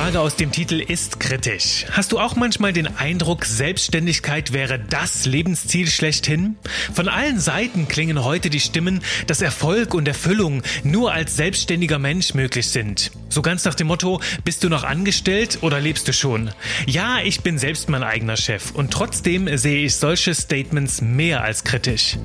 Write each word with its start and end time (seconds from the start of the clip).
Frage 0.00 0.20
aus 0.20 0.34
dem 0.34 0.50
Titel 0.50 0.80
ist 0.80 1.20
kritisch. 1.20 1.84
Hast 1.90 2.12
du 2.12 2.18
auch 2.18 2.34
manchmal 2.34 2.72
den 2.72 2.86
Eindruck, 2.86 3.44
Selbstständigkeit 3.44 4.54
wäre 4.54 4.78
das 4.78 5.26
Lebensziel 5.26 5.90
schlechthin? 5.90 6.56
Von 6.94 7.06
allen 7.06 7.38
Seiten 7.38 7.86
klingen 7.86 8.24
heute 8.24 8.48
die 8.48 8.60
Stimmen, 8.60 9.02
dass 9.26 9.42
Erfolg 9.42 9.92
und 9.92 10.08
Erfüllung 10.08 10.62
nur 10.84 11.12
als 11.12 11.36
selbstständiger 11.36 11.98
Mensch 11.98 12.32
möglich 12.32 12.70
sind. 12.70 13.10
So 13.28 13.42
ganz 13.42 13.66
nach 13.66 13.74
dem 13.74 13.88
Motto, 13.88 14.22
bist 14.42 14.64
du 14.64 14.70
noch 14.70 14.84
angestellt 14.84 15.58
oder 15.60 15.78
lebst 15.80 16.08
du 16.08 16.14
schon? 16.14 16.50
Ja, 16.86 17.18
ich 17.22 17.42
bin 17.42 17.58
selbst 17.58 17.90
mein 17.90 18.02
eigener 18.02 18.38
Chef 18.38 18.70
und 18.70 18.90
trotzdem 18.90 19.54
sehe 19.58 19.84
ich 19.84 19.96
solche 19.96 20.34
Statements 20.34 21.02
mehr 21.02 21.42
als 21.42 21.62
kritisch. 21.62 22.16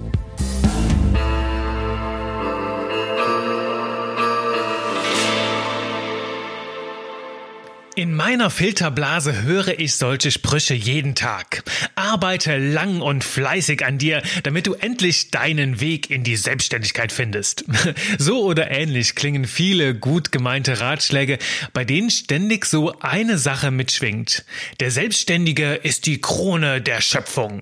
In 7.97 8.13
meiner 8.13 8.49
Filterblase 8.49 9.43
höre 9.43 9.79
ich 9.79 9.95
solche 9.95 10.29
Sprüche 10.29 10.73
jeden 10.73 11.15
Tag. 11.15 11.63
Arbeite 11.95 12.57
lang 12.57 12.99
und 12.99 13.23
fleißig 13.23 13.85
an 13.85 13.97
dir, 13.97 14.21
damit 14.43 14.67
du 14.67 14.73
endlich 14.73 15.31
deinen 15.31 15.79
Weg 15.79 16.09
in 16.09 16.25
die 16.25 16.35
Selbstständigkeit 16.35 17.13
findest. 17.13 17.63
So 18.17 18.43
oder 18.43 18.71
ähnlich 18.71 19.15
klingen 19.15 19.45
viele 19.45 19.95
gut 19.95 20.31
gemeinte 20.31 20.79
Ratschläge, 20.79 21.37
bei 21.73 21.85
denen 21.85 22.09
ständig 22.09 22.65
so 22.65 22.99
eine 22.99 23.37
Sache 23.37 23.71
mitschwingt. 23.71 24.45
Der 24.79 24.91
Selbstständige 24.91 25.75
ist 25.75 26.05
die 26.05 26.19
Krone 26.19 26.81
der 26.81 27.01
Schöpfung. 27.01 27.61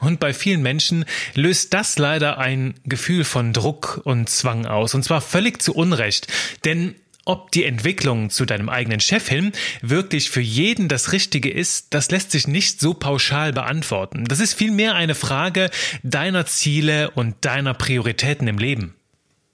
Und 0.00 0.20
bei 0.20 0.32
vielen 0.32 0.62
Menschen 0.62 1.04
löst 1.34 1.74
das 1.74 1.98
leider 1.98 2.38
ein 2.38 2.74
Gefühl 2.84 3.24
von 3.24 3.52
Druck 3.52 4.00
und 4.04 4.28
Zwang 4.28 4.66
aus. 4.66 4.94
Und 4.94 5.02
zwar 5.02 5.20
völlig 5.20 5.60
zu 5.60 5.74
Unrecht. 5.74 6.28
Denn 6.64 6.94
ob 7.24 7.52
die 7.52 7.64
Entwicklung 7.64 8.30
zu 8.30 8.44
deinem 8.44 8.68
eigenen 8.68 9.00
Chef 9.00 9.28
hin 9.28 9.52
wirklich 9.80 10.30
für 10.30 10.40
jeden 10.40 10.88
das 10.88 11.12
Richtige 11.12 11.50
ist, 11.50 11.94
das 11.94 12.10
lässt 12.10 12.32
sich 12.32 12.48
nicht 12.48 12.80
so 12.80 12.94
pauschal 12.94 13.52
beantworten. 13.52 14.24
Das 14.24 14.40
ist 14.40 14.54
vielmehr 14.54 14.94
eine 14.94 15.14
Frage 15.14 15.70
deiner 16.02 16.46
Ziele 16.46 17.10
und 17.10 17.36
deiner 17.44 17.74
Prioritäten 17.74 18.48
im 18.48 18.58
Leben. 18.58 18.94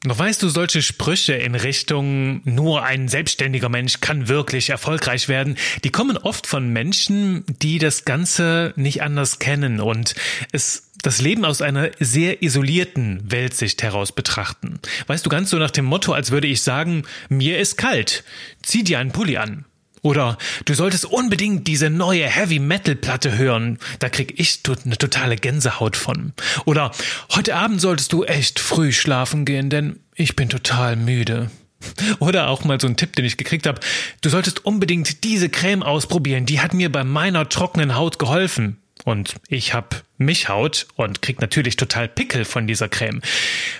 Noch 0.05 0.19
weißt 0.19 0.41
du, 0.44 0.48
solche 0.48 0.80
Sprüche 0.80 1.34
in 1.34 1.56
Richtung 1.56 2.41
nur 2.44 2.84
ein 2.84 3.08
selbstständiger 3.08 3.69
Mensch 3.69 4.00
kann 4.00 4.28
wirklich 4.28 4.70
erfolgreich 4.70 5.28
werden, 5.28 5.56
die 5.82 5.91
kommen 5.91 6.16
oft 6.16 6.47
von 6.47 6.72
Menschen, 6.72 7.44
die 7.48 7.80
das 7.80 8.05
Ganze 8.05 8.72
nicht 8.77 9.03
anders 9.03 9.41
kennen 9.41 9.80
und 9.80 10.14
es 10.53 10.88
das 11.02 11.20
Leben 11.20 11.44
aus 11.44 11.62
einer 11.62 11.91
sehr 12.00 12.42
isolierten 12.42 13.20
Weltsicht 13.30 13.82
heraus 13.82 14.12
betrachten. 14.12 14.80
Weißt 15.06 15.24
du, 15.24 15.30
ganz 15.30 15.50
so 15.50 15.58
nach 15.58 15.70
dem 15.70 15.84
Motto, 15.84 16.12
als 16.12 16.30
würde 16.30 16.48
ich 16.48 16.62
sagen, 16.62 17.04
mir 17.28 17.58
ist 17.58 17.77
kalt, 17.77 18.24
zieh 18.62 18.84
dir 18.84 18.98
einen 18.98 19.12
Pulli 19.12 19.36
an. 19.36 19.64
Oder 20.02 20.38
du 20.64 20.74
solltest 20.74 21.06
unbedingt 21.06 21.66
diese 21.66 21.91
neue 21.91 22.26
Heavy 22.26 22.58
Metal 22.58 22.94
Platte 22.94 23.36
hören, 23.36 23.78
da 23.98 24.08
krieg 24.08 24.34
ich 24.38 24.60
eine 24.84 24.96
totale 24.96 25.36
Gänsehaut 25.36 25.96
von. 25.96 26.32
Oder 26.64 26.92
heute 27.34 27.56
Abend 27.56 27.80
solltest 27.80 28.12
du 28.12 28.24
echt 28.24 28.60
früh 28.60 28.92
schlafen 28.92 29.44
gehen, 29.44 29.70
denn 29.70 29.98
ich 30.14 30.36
bin 30.36 30.48
total 30.48 30.96
müde. 30.96 31.50
Oder 32.19 32.48
auch 32.48 32.64
mal 32.64 32.80
so 32.80 32.86
ein 32.86 32.96
Tipp, 32.96 33.14
den 33.16 33.24
ich 33.24 33.36
gekriegt 33.36 33.66
habe, 33.66 33.80
du 34.20 34.28
solltest 34.30 34.64
unbedingt 34.64 35.24
diese 35.24 35.48
Creme 35.48 35.82
ausprobieren, 35.82 36.46
die 36.46 36.60
hat 36.60 36.74
mir 36.74 36.91
bei 36.91 37.04
meiner 37.04 37.48
trockenen 37.48 37.96
Haut 37.96 38.19
geholfen. 38.19 38.78
Und 39.04 39.36
ich 39.48 39.74
hab 39.74 40.04
Mischhaut 40.18 40.86
und 40.96 41.22
krieg 41.22 41.41
natürlich 41.41 41.77
total 41.77 42.08
Pickel 42.08 42.44
von 42.44 42.66
dieser 42.66 42.88
Creme. 42.88 43.20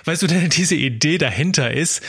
Weißt 0.05 0.21
du 0.21 0.27
denn, 0.27 0.49
diese 0.55 0.75
Idee 0.75 1.17
dahinter 1.17 1.71
ist, 1.71 2.01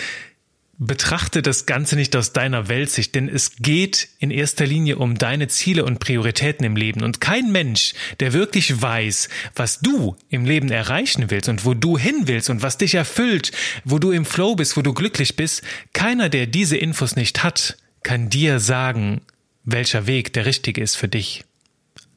betrachte 0.81 1.43
das 1.43 1.67
Ganze 1.67 1.95
nicht 1.95 2.17
aus 2.17 2.33
deiner 2.33 2.69
Weltsicht, 2.69 3.15
denn 3.15 3.29
es 3.29 3.57
geht 3.57 4.09
in 4.19 4.31
erster 4.31 4.67
Linie 4.67 4.97
um 4.97 5.19
deine 5.19 5.47
Ziele 5.49 5.85
und 5.85 6.01
Prioritäten 6.01 6.65
im 6.65 6.75
Leben. 6.75 7.03
Und 7.03 7.21
kein 7.21 7.53
Mensch, 7.53 7.93
der 8.19 8.33
wirklich 8.33 8.81
weiß, 8.81 9.29
was 9.55 9.81
du 9.81 10.17
im 10.31 10.47
Leben 10.47 10.71
erreichen 10.71 11.31
willst 11.31 11.51
und 11.51 11.67
wo 11.67 11.75
du 11.75 11.99
hin 11.99 12.23
willst 12.25 12.49
und 12.49 12.63
was 12.63 12.79
dich 12.79 12.95
erfüllt, 12.95 13.53
wo 13.85 13.99
du 13.99 14.11
im 14.11 14.25
Flow 14.25 14.55
bist, 14.55 14.79
wo 14.79 14.83
du 14.83 14.95
glücklich 14.95 15.37
bist, 15.37 15.63
keiner, 15.93 16.31
der 16.31 16.47
diese 16.47 16.79
Infos 16.79 17.15
nicht 17.15 17.45
hat, 17.45 17.77
kann 18.03 18.31
dir 18.31 18.59
sagen, 18.59 19.21
welcher 19.65 20.07
Weg 20.07 20.33
der 20.33 20.47
richtige 20.47 20.81
ist 20.81 20.97
für 20.97 21.09
dich. 21.09 21.45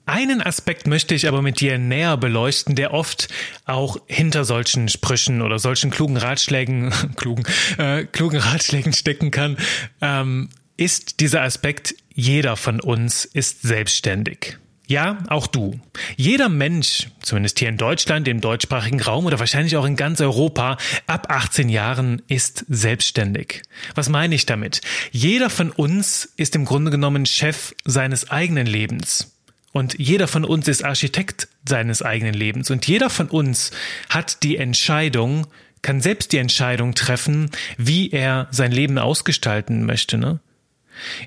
Einen 0.06 0.41
Aspekt 0.41 0.86
möchte 0.86 1.16
ich 1.16 1.28
aber 1.28 1.41
mit 1.41 1.62
dir 1.62 1.78
näher 1.78 2.18
beleuchten, 2.18 2.75
der 2.75 2.94
oft 2.94 3.30
auch 3.66 3.97
hinter 4.08 4.44
solchen 4.44 4.90
Sprüchen 4.90 5.41
oder 5.41 5.59
solchen 5.59 5.91
klugen 5.91 6.18
Ratschlägen, 6.18 6.91
klugen, 7.16 7.46
äh, 7.78 8.03
klugen 8.03 8.40
Ratschlägen 8.40 8.94
stecken 8.94 9.31
kann, 9.31 9.58
ähm, 10.02 10.50
ist 10.75 11.22
dieser 11.22 11.42
Aspekt, 11.44 11.96
jeder 12.13 12.58
von 12.58 12.81
uns 12.81 13.25
ist 13.25 13.62
selbstständig. 13.62 14.58
Ja, 14.86 15.19
auch 15.30 15.47
du. 15.47 15.80
Jeder 16.18 16.50
Mensch, 16.50 17.08
zumindest 17.22 17.58
hier 17.59 17.69
in 17.69 17.78
Deutschland, 17.78 18.28
im 18.28 18.42
deutschsprachigen 18.42 19.02
Raum 19.02 19.25
oder 19.25 19.40
wahrscheinlich 19.40 19.78
auch 19.78 19.86
in 19.86 19.96
ganz 19.96 20.19
Europa, 20.19 20.78
ab 21.08 21.28
18 21.30 21.69
Jahren 21.69 22.22
ist 22.28 22.66
selbstständig. 22.68 23.62
Was 23.96 24.09
meine 24.09 24.36
ich 24.36 24.46
damit? 24.46 24.81
Jeder 25.12 25.50
von 25.50 25.72
uns 25.72 26.34
ist 26.36 26.56
im 26.56 26.66
Grunde 26.66 26.92
genommen 26.92 27.25
Chef 27.25 27.74
seines 27.86 28.30
eigenen 28.30 28.68
Lebens. 28.68 29.33
Und 29.74 29.96
jeder 29.98 30.28
von 30.28 30.46
uns 30.46 30.68
ist 30.68 30.86
Architekt 30.86 31.50
seines 31.68 32.04
eigenen 32.04 32.36
Lebens. 32.36 32.70
Und 32.70 32.88
jeder 32.88 33.10
von 33.10 33.28
uns 33.28 33.72
hat 34.08 34.44
die 34.44 34.58
Entscheidung, 34.58 35.48
kann 35.82 36.00
selbst 36.00 36.32
die 36.32 36.38
Entscheidung 36.38 36.94
treffen, 36.94 37.50
wie 37.78 38.12
er 38.12 38.48
sein 38.52 38.72
Leben 38.72 39.00
ausgestalten 39.00 39.86
möchte. 39.86 40.20
Ne? 40.20 40.40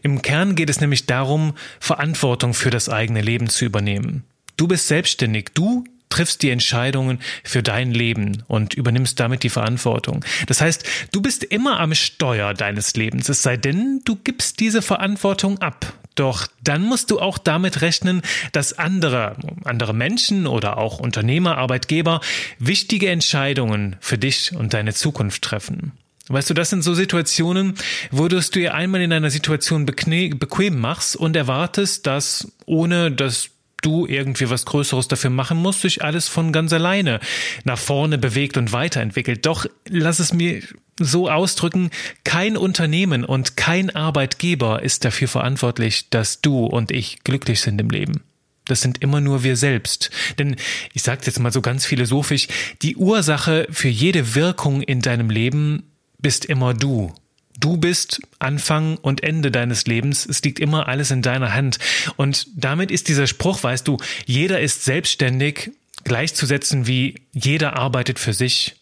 Im 0.03 0.23
Kern 0.23 0.55
geht 0.55 0.71
es 0.71 0.81
nämlich 0.81 1.07
darum, 1.07 1.55
Verantwortung 1.81 2.55
für 2.55 2.71
das 2.71 2.89
eigene 2.89 3.21
Leben 3.21 3.49
zu 3.49 3.65
übernehmen. 3.65 4.23
Du 4.57 4.69
bist 4.69 4.87
selbstständig. 4.87 5.51
Du 5.53 5.85
triffst 6.09 6.41
die 6.43 6.51
Entscheidungen 6.51 7.19
für 7.43 7.65
dein 7.65 7.91
Leben 7.91 8.45
und 8.47 8.75
übernimmst 8.75 9.19
damit 9.19 9.43
die 9.43 9.51
Verantwortung. 9.51 10.25
Das 10.47 10.61
heißt, 10.61 10.85
du 11.11 11.21
bist 11.21 11.43
immer 11.43 11.81
am 11.81 11.95
Steuer 11.95 12.55
deines 12.55 12.95
Lebens, 12.95 13.29
es 13.29 13.43
sei 13.43 13.57
denn, 13.57 14.03
du 14.05 14.15
gibst 14.15 14.61
diese 14.61 14.83
Verantwortung 14.83 15.59
ab. 15.59 15.95
Doch 16.17 16.49
dann 16.65 16.83
musst 16.83 17.11
du 17.13 17.21
auch 17.21 17.39
damit 17.39 17.83
rechnen, 17.83 18.23
dass 18.53 18.77
andere, 18.79 19.37
andere 19.65 19.95
Menschen 19.95 20.47
oder 20.47 20.79
auch 20.79 20.99
Unternehmer, 20.99 21.59
Arbeitgeber 21.59 22.21
wichtige 22.59 23.11
Entscheidungen 23.11 23.97
für 24.01 24.19
dich 24.19 24.53
und 24.57 24.75
deine 24.75 24.95
Zukunft 24.95 25.43
treffen. 25.43 25.93
Weißt 26.29 26.51
du, 26.51 26.55
das 26.55 26.71
sind 26.71 26.83
so 26.83 26.95
Situationen, 26.95 27.75
wo 28.11 28.27
du 28.27 28.37
es 28.37 28.51
dir 28.51 28.75
einmal 28.75 29.01
in 29.01 29.13
einer 29.13 29.31
Situation 29.31 29.87
bequem 29.87 30.81
machst 30.81 31.15
und 31.15 31.37
erwartest, 31.37 32.07
dass 32.07 32.51
ohne 32.65 33.13
dass 33.13 33.51
du 33.83 34.07
irgendwie 34.07 34.51
was 34.51 34.65
Größeres 34.65 35.07
dafür 35.07 35.31
machen 35.31 35.59
musst, 35.59 35.83
sich 35.83 36.03
alles 36.03 36.27
von 36.29 36.51
ganz 36.51 36.73
alleine 36.73 37.21
nach 37.65 37.79
vorne 37.79 38.19
bewegt 38.19 38.57
und 38.57 38.73
weiterentwickelt. 38.73 39.47
Doch 39.47 39.67
lass 39.89 40.19
es 40.19 40.33
mir 40.33 40.63
so 40.99 41.31
ausdrücken, 41.31 41.91
kein 42.25 42.57
Unternehmen 42.57 43.25
und 43.25 43.57
kein 43.57 43.95
Arbeitgeber 43.95 44.83
ist 44.83 45.05
dafür 45.05 45.29
verantwortlich, 45.29 46.09
dass 46.11 46.41
du 46.41 46.67
und 46.67 46.91
ich 46.91 47.23
glücklich 47.25 47.61
sind 47.61 47.81
im 47.81 47.91
Leben. 47.91 48.23
Das 48.65 48.81
sind 48.81 49.03
immer 49.03 49.21
nur 49.21 49.45
wir 49.45 49.57
selbst. 49.57 50.11
Denn 50.39 50.57
ich 50.93 51.03
sage 51.03 51.23
jetzt 51.25 51.39
mal 51.39 51.53
so 51.53 51.63
ganz 51.63 51.87
philosophisch, 51.87 52.49
die 52.83 52.97
Ursache 52.97 53.67
für 53.71 53.89
jede 53.89 54.35
Wirkung 54.35 54.83
in 54.83 55.01
deinem 55.01 55.31
Leben 55.31 55.85
bist 56.19 56.45
immer 56.45 56.75
du. 56.75 57.15
Du 57.59 57.77
bist 57.77 58.21
Anfang 58.39 58.97
und 58.99 59.23
Ende 59.23 59.51
deines 59.51 59.87
Lebens. 59.87 60.27
Es 60.27 60.43
liegt 60.43 60.59
immer 60.59 60.89
alles 60.89 61.11
in 61.11 61.23
deiner 61.23 61.55
Hand. 61.55 61.79
Und 62.17 62.49
damit 62.55 62.91
ist 62.91 63.09
dieser 63.09 63.27
Spruch, 63.27 63.63
weißt 63.63 63.87
du, 63.87 63.99
jeder 64.27 64.61
ist 64.61 64.85
selbstständig 64.85 65.71
gleichzusetzen 66.07 66.87
wie 66.87 67.17
jeder 67.33 67.77
arbeitet 67.77 68.19
für 68.19 68.33
sich. 68.33 68.77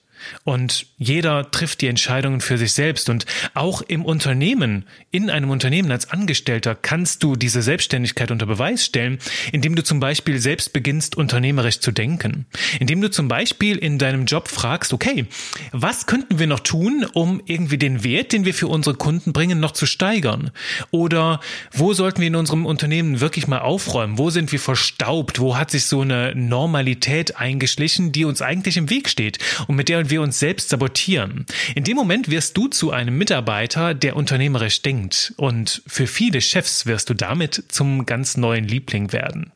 Und 0.45 0.87
jeder 0.99 1.51
trifft 1.51 1.81
die 1.81 1.89
Entscheidungen 1.89 2.41
für 2.41 2.59
sich 2.59 2.73
selbst. 2.73 3.09
Und 3.09 3.27
auch 3.54 3.83
im 3.83 4.04
Unternehmen, 4.04 4.84
in 5.10 5.31
einem 5.31 5.51
Unternehmen 5.51 5.91
als 5.91 6.10
Angestellter, 6.10 6.75
kannst 6.75 7.22
du 7.22 7.37
diese 7.37 7.63
Selbstständigkeit 7.63 8.31
unter 8.31 8.47
Beweis 8.47 8.84
stellen, 8.84 9.19
indem 9.53 9.75
du 9.75 9.83
zum 9.83 10.01
Beispiel 10.01 10.39
selbst 10.39 10.72
beginnst, 10.72 11.16
unternehmerisch 11.16 11.81
zu 11.81 11.93
denken. 11.93 12.47
Indem 12.81 13.01
du 13.01 13.10
zum 13.10 13.28
Beispiel 13.28 13.77
in 13.77 13.98
deinem 13.98 14.27
Job 14.27 14.48
fragst, 14.48 14.93
okay, 14.93 15.27
was 15.72 16.07
könnten 16.07 16.39
wir 16.39 16.47
noch 16.47 16.60
tun, 16.60 17.07
um 17.13 17.43
irgendwie 17.47 17.78
den 17.78 18.04
Wert, 18.04 18.33
den 18.33 18.45
wir 18.45 18.54
für 18.54 18.69
unsere 18.69 18.97
Kunden 18.97 19.33
bringen, 19.33 19.60
noch 19.60 19.72
zu 19.72 19.87
steigern? 19.87 20.51
Oder 20.91 21.41
wo 21.72 21.93
sollten 21.93 22.21
wir 22.21 22.28
in 22.28 22.37
unserem 22.37 22.66
Unternehmen 22.66 23.21
wirklich 23.21 23.47
mal 23.47 23.60
aufräumen? 23.60 24.19
Wo 24.19 24.31
sind 24.31 24.53
wir 24.53 24.60
verstaubt? 24.60 25.39
Wo 25.39 25.57
hat 25.57 25.71
sich 25.71 25.84
so 25.87 26.01
eine 26.01 26.34
Normalität 26.34 27.37
eingeschlichen, 27.37 28.13
die 28.13 28.25
uns 28.25 28.43
eigentlich 28.43 28.77
im 28.77 28.91
Weg 28.91 29.09
steht 29.09 29.39
und 29.66 29.77
mit 29.77 29.89
der 29.89 30.10
wir 30.10 30.14
uns 30.21 30.39
selbst 30.39 30.69
sabotieren. 30.69 31.47
In 31.75 31.84
dem 31.84 31.97
Moment 31.97 32.31
wirst 32.31 32.57
du 32.57 32.69
zu 32.69 32.91
einem 32.91 33.16
Mitarbeiter, 33.16 33.95
der 33.95 34.16
unternehmerisch 34.16 34.83
denkt 34.83 35.34
und 35.37 35.83
für 35.87 36.07
viele 36.07 36.41
Chefs 36.41 36.87
wirst 36.87 37.11
du 37.11 37.15
damit 37.15 37.65
zum 37.69 38.07
ganz 38.07 38.37
neuen 38.37 38.65
Liebling 38.65 39.13
werden. 39.13 39.53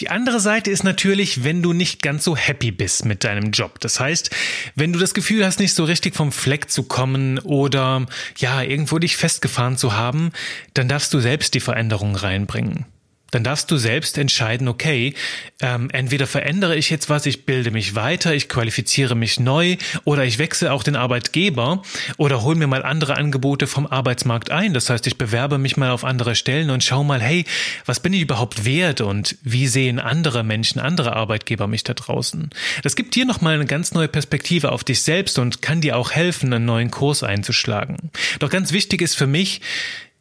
Die 0.00 0.08
andere 0.08 0.40
Seite 0.40 0.70
ist 0.70 0.82
natürlich, 0.82 1.44
wenn 1.44 1.62
du 1.62 1.74
nicht 1.74 2.00
ganz 2.00 2.24
so 2.24 2.34
happy 2.34 2.70
bist 2.70 3.04
mit 3.04 3.22
deinem 3.22 3.50
Job. 3.50 3.80
Das 3.80 4.00
heißt, 4.00 4.30
wenn 4.74 4.94
du 4.94 4.98
das 4.98 5.12
Gefühl 5.12 5.44
hast, 5.44 5.60
nicht 5.60 5.74
so 5.74 5.84
richtig 5.84 6.16
vom 6.16 6.32
Fleck 6.32 6.70
zu 6.70 6.84
kommen 6.84 7.38
oder 7.40 8.06
ja, 8.38 8.62
irgendwo 8.62 8.98
dich 8.98 9.18
festgefahren 9.18 9.76
zu 9.76 9.92
haben, 9.92 10.32
dann 10.72 10.88
darfst 10.88 11.12
du 11.12 11.20
selbst 11.20 11.52
die 11.52 11.60
Veränderung 11.60 12.16
reinbringen 12.16 12.86
dann 13.30 13.44
darfst 13.44 13.70
du 13.70 13.76
selbst 13.76 14.18
entscheiden, 14.18 14.68
okay, 14.68 15.14
ähm, 15.60 15.88
entweder 15.92 16.26
verändere 16.26 16.76
ich 16.76 16.90
jetzt 16.90 17.08
was, 17.08 17.26
ich 17.26 17.46
bilde 17.46 17.70
mich 17.70 17.94
weiter, 17.94 18.34
ich 18.34 18.48
qualifiziere 18.48 19.14
mich 19.14 19.40
neu 19.40 19.76
oder 20.04 20.24
ich 20.24 20.38
wechsle 20.38 20.72
auch 20.72 20.82
den 20.82 20.96
Arbeitgeber 20.96 21.82
oder 22.16 22.42
hol 22.42 22.54
mir 22.54 22.66
mal 22.66 22.82
andere 22.82 23.16
Angebote 23.16 23.66
vom 23.66 23.86
Arbeitsmarkt 23.86 24.50
ein. 24.50 24.74
Das 24.74 24.90
heißt, 24.90 25.06
ich 25.06 25.18
bewerbe 25.18 25.58
mich 25.58 25.76
mal 25.76 25.90
auf 25.90 26.04
andere 26.04 26.34
Stellen 26.34 26.70
und 26.70 26.82
schau 26.84 27.04
mal, 27.04 27.20
hey, 27.20 27.44
was 27.86 28.00
bin 28.00 28.12
ich 28.12 28.22
überhaupt 28.22 28.64
wert 28.64 29.00
und 29.00 29.36
wie 29.42 29.66
sehen 29.66 29.98
andere 29.98 30.42
Menschen, 30.42 30.80
andere 30.80 31.14
Arbeitgeber 31.14 31.66
mich 31.66 31.84
da 31.84 31.94
draußen? 31.94 32.50
Das 32.82 32.96
gibt 32.96 33.14
dir 33.14 33.24
nochmal 33.24 33.54
eine 33.54 33.66
ganz 33.66 33.92
neue 33.92 34.08
Perspektive 34.08 34.72
auf 34.72 34.84
dich 34.84 35.02
selbst 35.02 35.38
und 35.38 35.62
kann 35.62 35.80
dir 35.80 35.96
auch 35.96 36.12
helfen, 36.12 36.52
einen 36.52 36.64
neuen 36.64 36.90
Kurs 36.90 37.22
einzuschlagen. 37.22 38.10
Doch 38.38 38.50
ganz 38.50 38.72
wichtig 38.72 39.02
ist 39.02 39.16
für 39.16 39.26
mich, 39.26 39.60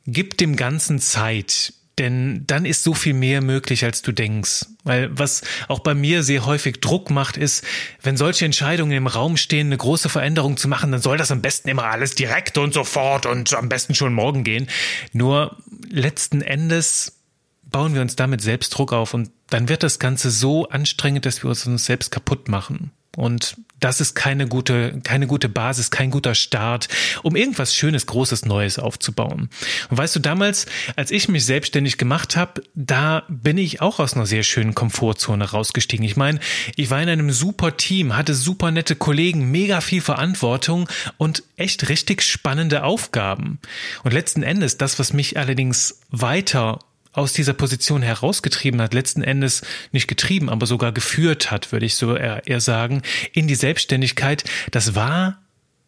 gib 0.06 0.38
dem 0.38 0.56
Ganzen 0.56 1.00
Zeit 1.00 1.74
denn 2.00 2.46
dann 2.48 2.66
ist 2.66 2.84
so 2.84 2.94
viel 2.94 3.14
mehr 3.14 3.42
möglich, 3.42 3.84
als 3.84 4.02
du 4.02 4.12
denkst. 4.12 4.66
Weil 4.84 5.10
was 5.18 5.42
auch 5.68 5.80
bei 5.80 5.94
mir 5.94 6.24
sehr 6.24 6.46
häufig 6.46 6.80
Druck 6.80 7.12
macht, 7.12 7.38
ist, 7.38 7.64
wenn 8.02 8.18
solche 8.18 8.46
Entscheidungen 8.46 8.94
im 8.94 9.08
Raum 9.08 9.38
stehen, 9.38 9.68
eine 9.68 9.78
große 9.78 10.10
Veränderung 10.10 10.58
zu 10.58 10.68
machen, 10.68 10.92
dann 10.92 11.02
soll 11.02 11.18
das 11.18 11.32
am 11.32 11.42
besten 11.42 11.70
immer 11.70 11.84
alles 11.84 12.16
direkt 12.16 12.58
und 12.58 12.74
sofort 12.74 13.26
und 13.26 13.54
am 13.54 13.70
besten 13.70 13.94
schon 13.94 14.14
morgen 14.14 14.44
gehen. 14.44 14.68
Nur 15.12 15.58
letzten 15.90 16.42
Endes 16.42 17.20
bauen 17.64 17.94
wir 17.94 18.02
uns 18.02 18.16
damit 18.16 18.42
selbst 18.42 18.70
Druck 18.70 18.94
auf 18.94 19.14
und 19.14 19.30
dann 19.50 19.70
wird 19.70 19.84
das 19.84 20.00
Ganze 20.00 20.32
so 20.32 20.70
anstrengend, 20.70 21.26
dass 21.26 21.44
wir 21.44 21.50
uns 21.50 21.86
selbst 21.86 22.12
kaputt 22.12 22.48
machen. 22.48 22.92
Und 23.16 23.58
das 23.80 24.02
ist 24.02 24.16
keine 24.16 24.48
gute, 24.48 25.00
keine 25.04 25.28
gute 25.28 25.50
Basis, 25.50 25.92
kein 25.92 26.12
guter 26.12 26.36
Start, 26.36 26.88
um 27.24 27.36
irgendwas 27.36 27.76
Schönes, 27.76 28.06
Großes, 28.06 28.46
Neues 28.46 28.80
aufzubauen. 28.80 29.50
Und 29.90 29.98
weißt 29.98 30.16
du, 30.16 30.20
damals, 30.20 30.66
als 30.96 31.12
ich 31.12 31.30
mich 31.30 31.46
selbstständig 31.46 31.98
gemacht 31.98 32.36
habe, 32.36 32.64
da 32.76 33.24
bin 33.30 33.58
ich 33.58 33.82
auch 33.82 34.00
aus 34.00 34.14
einer 34.14 34.26
sehr 34.26 34.44
schönen 34.44 34.76
Komfortzone 34.76 35.52
rausgestiegen. 35.52 36.06
Ich 36.06 36.18
meine, 36.18 36.40
ich 36.76 36.90
war 36.90 37.02
in 37.02 37.10
einem 37.10 37.32
super 37.32 37.78
Team, 37.78 38.16
hatte 38.16 38.34
super 38.34 38.72
nette 38.72 38.96
Kollegen, 38.96 39.52
mega 39.52 39.82
viel 39.82 40.02
Verantwortung 40.02 40.90
und 41.18 41.44
echt 41.56 41.90
richtig 41.90 42.22
spannende 42.22 42.84
Aufgaben. 42.84 43.60
Und 44.04 44.14
letzten 44.14 44.44
Endes, 44.44 44.78
das, 44.78 45.00
was 45.00 45.14
mich 45.14 45.38
allerdings 45.38 46.02
weiter 46.10 46.80
aus 47.12 47.34
dieser 47.34 47.54
Position 47.54 48.02
herausgetrieben 48.02 48.82
hat, 48.82 48.94
letzten 48.94 49.24
Endes 49.24 49.64
nicht 49.92 50.08
getrieben, 50.08 50.50
aber 50.50 50.66
sogar 50.66 50.92
geführt 50.92 51.52
hat, 51.52 51.72
würde 51.72 51.86
ich 51.86 51.96
so 51.96 52.16
eher, 52.16 52.62
sagen, 52.62 53.02
in 53.34 53.48
die 53.48 53.56
Selbstständigkeit, 53.56 54.44
das 54.72 54.96
war 54.96 55.42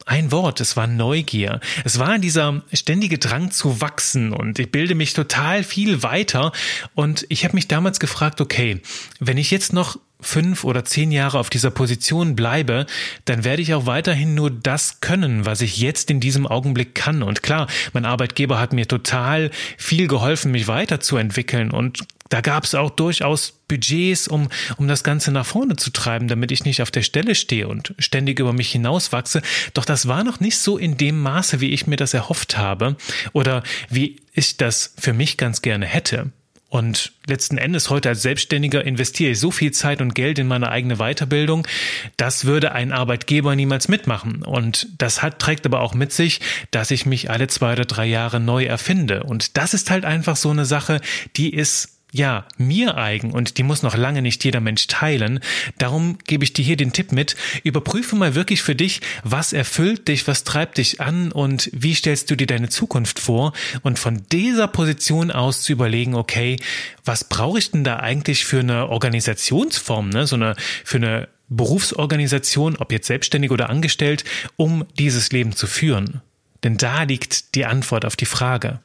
ein 0.05 0.31
Wort, 0.31 0.61
es 0.61 0.75
war 0.75 0.87
Neugier. 0.87 1.59
Es 1.83 1.99
war 1.99 2.17
dieser 2.17 2.63
ständige 2.73 3.19
Drang 3.19 3.51
zu 3.51 3.81
wachsen 3.81 4.33
und 4.33 4.57
ich 4.57 4.71
bilde 4.71 4.95
mich 4.95 5.13
total 5.13 5.63
viel 5.63 6.01
weiter 6.03 6.51
und 6.95 7.25
ich 7.29 7.43
habe 7.43 7.55
mich 7.55 7.67
damals 7.67 7.99
gefragt, 7.99 8.41
okay, 8.41 8.81
wenn 9.19 9.37
ich 9.37 9.51
jetzt 9.51 9.73
noch 9.73 9.99
fünf 10.21 10.63
oder 10.63 10.85
zehn 10.85 11.11
Jahre 11.11 11.39
auf 11.39 11.49
dieser 11.49 11.71
Position 11.71 12.35
bleibe, 12.35 12.85
dann 13.25 13.43
werde 13.43 13.61
ich 13.61 13.73
auch 13.73 13.85
weiterhin 13.85 14.35
nur 14.35 14.51
das 14.51 15.01
können, 15.01 15.45
was 15.45 15.61
ich 15.61 15.77
jetzt 15.77 16.09
in 16.09 16.19
diesem 16.19 16.47
Augenblick 16.47 16.95
kann. 16.95 17.23
Und 17.23 17.43
klar, 17.43 17.67
mein 17.93 18.05
Arbeitgeber 18.05 18.59
hat 18.59 18.73
mir 18.73 18.87
total 18.87 19.51
viel 19.77 20.07
geholfen, 20.07 20.51
mich 20.51 20.67
weiterzuentwickeln 20.67 21.71
und 21.71 22.05
da 22.31 22.39
gab 22.39 22.63
es 22.63 22.75
auch 22.75 22.89
durchaus 22.89 23.51
Budgets, 23.67 24.29
um, 24.29 24.47
um 24.77 24.87
das 24.87 25.03
Ganze 25.03 25.33
nach 25.33 25.45
vorne 25.45 25.75
zu 25.75 25.91
treiben, 25.91 26.29
damit 26.29 26.51
ich 26.51 26.63
nicht 26.63 26.81
auf 26.81 26.89
der 26.89 27.01
Stelle 27.01 27.35
stehe 27.35 27.67
und 27.67 27.93
ständig 27.99 28.39
über 28.39 28.53
mich 28.53 28.71
hinauswachse. 28.71 29.41
Doch 29.73 29.83
das 29.83 30.07
war 30.07 30.23
noch 30.23 30.39
nicht 30.39 30.57
so 30.57 30.77
in 30.77 30.95
dem 30.95 31.21
Maße, 31.21 31.59
wie 31.59 31.71
ich 31.71 31.87
mir 31.87 31.97
das 31.97 32.13
erhofft 32.13 32.57
habe 32.57 32.95
oder 33.33 33.63
wie 33.89 34.21
ich 34.31 34.55
das 34.55 34.93
für 34.97 35.11
mich 35.11 35.35
ganz 35.35 35.61
gerne 35.61 35.85
hätte. 35.85 36.31
Und 36.71 37.11
letzten 37.27 37.57
Endes 37.57 37.89
heute 37.89 38.07
als 38.07 38.21
Selbstständiger 38.21 38.85
investiere 38.85 39.31
ich 39.31 39.41
so 39.41 39.51
viel 39.51 39.73
Zeit 39.73 39.99
und 39.99 40.15
Geld 40.15 40.39
in 40.39 40.47
meine 40.47 40.71
eigene 40.71 40.99
Weiterbildung, 40.99 41.67
das 42.15 42.45
würde 42.45 42.71
ein 42.71 42.93
Arbeitgeber 42.93 43.57
niemals 43.57 43.89
mitmachen. 43.89 44.41
Und 44.41 44.87
das 44.97 45.21
hat, 45.21 45.39
trägt 45.39 45.65
aber 45.65 45.81
auch 45.81 45.93
mit 45.93 46.13
sich, 46.13 46.39
dass 46.71 46.89
ich 46.89 47.05
mich 47.05 47.29
alle 47.29 47.47
zwei 47.47 47.73
oder 47.73 47.83
drei 47.83 48.05
Jahre 48.05 48.39
neu 48.39 48.63
erfinde. 48.63 49.23
Und 49.23 49.57
das 49.57 49.73
ist 49.73 49.91
halt 49.91 50.05
einfach 50.05 50.37
so 50.37 50.49
eine 50.49 50.63
Sache, 50.63 51.01
die 51.35 51.53
ist 51.53 52.00
ja, 52.11 52.45
mir 52.57 52.97
eigen 52.97 53.31
und 53.31 53.57
die 53.57 53.63
muss 53.63 53.83
noch 53.83 53.95
lange 53.95 54.21
nicht 54.21 54.43
jeder 54.43 54.59
Mensch 54.59 54.87
teilen. 54.87 55.39
Darum 55.77 56.17
gebe 56.27 56.43
ich 56.43 56.51
dir 56.51 56.63
hier 56.63 56.75
den 56.75 56.91
Tipp 56.91 57.13
mit. 57.13 57.37
Überprüfe 57.63 58.17
mal 58.17 58.35
wirklich 58.35 58.61
für 58.61 58.75
dich, 58.75 58.99
was 59.23 59.53
erfüllt 59.53 60.09
dich, 60.09 60.27
was 60.27 60.43
treibt 60.43 60.77
dich 60.77 60.99
an 60.99 61.31
und 61.31 61.69
wie 61.73 61.95
stellst 61.95 62.29
du 62.29 62.35
dir 62.35 62.47
deine 62.47 62.67
Zukunft 62.67 63.19
vor 63.19 63.53
und 63.81 63.97
von 63.97 64.23
dieser 64.31 64.67
Position 64.67 65.31
aus 65.31 65.61
zu 65.61 65.71
überlegen, 65.71 66.15
okay, 66.15 66.57
was 67.05 67.23
brauche 67.23 67.59
ich 67.59 67.71
denn 67.71 67.85
da 67.85 67.97
eigentlich 67.97 68.43
für 68.43 68.59
eine 68.59 68.89
Organisationsform, 68.89 70.09
ne? 70.09 70.27
so 70.27 70.35
eine, 70.35 70.55
für 70.83 70.97
eine 70.97 71.29
Berufsorganisation, 71.47 72.75
ob 72.75 72.91
jetzt 72.91 73.07
selbstständig 73.07 73.51
oder 73.51 73.69
angestellt, 73.69 74.25
um 74.57 74.85
dieses 74.99 75.31
Leben 75.31 75.55
zu 75.55 75.65
führen? 75.65 76.21
Denn 76.63 76.75
da 76.77 77.03
liegt 77.03 77.55
die 77.55 77.65
Antwort 77.65 78.03
auf 78.03 78.17
die 78.17 78.25
Frage. 78.25 78.81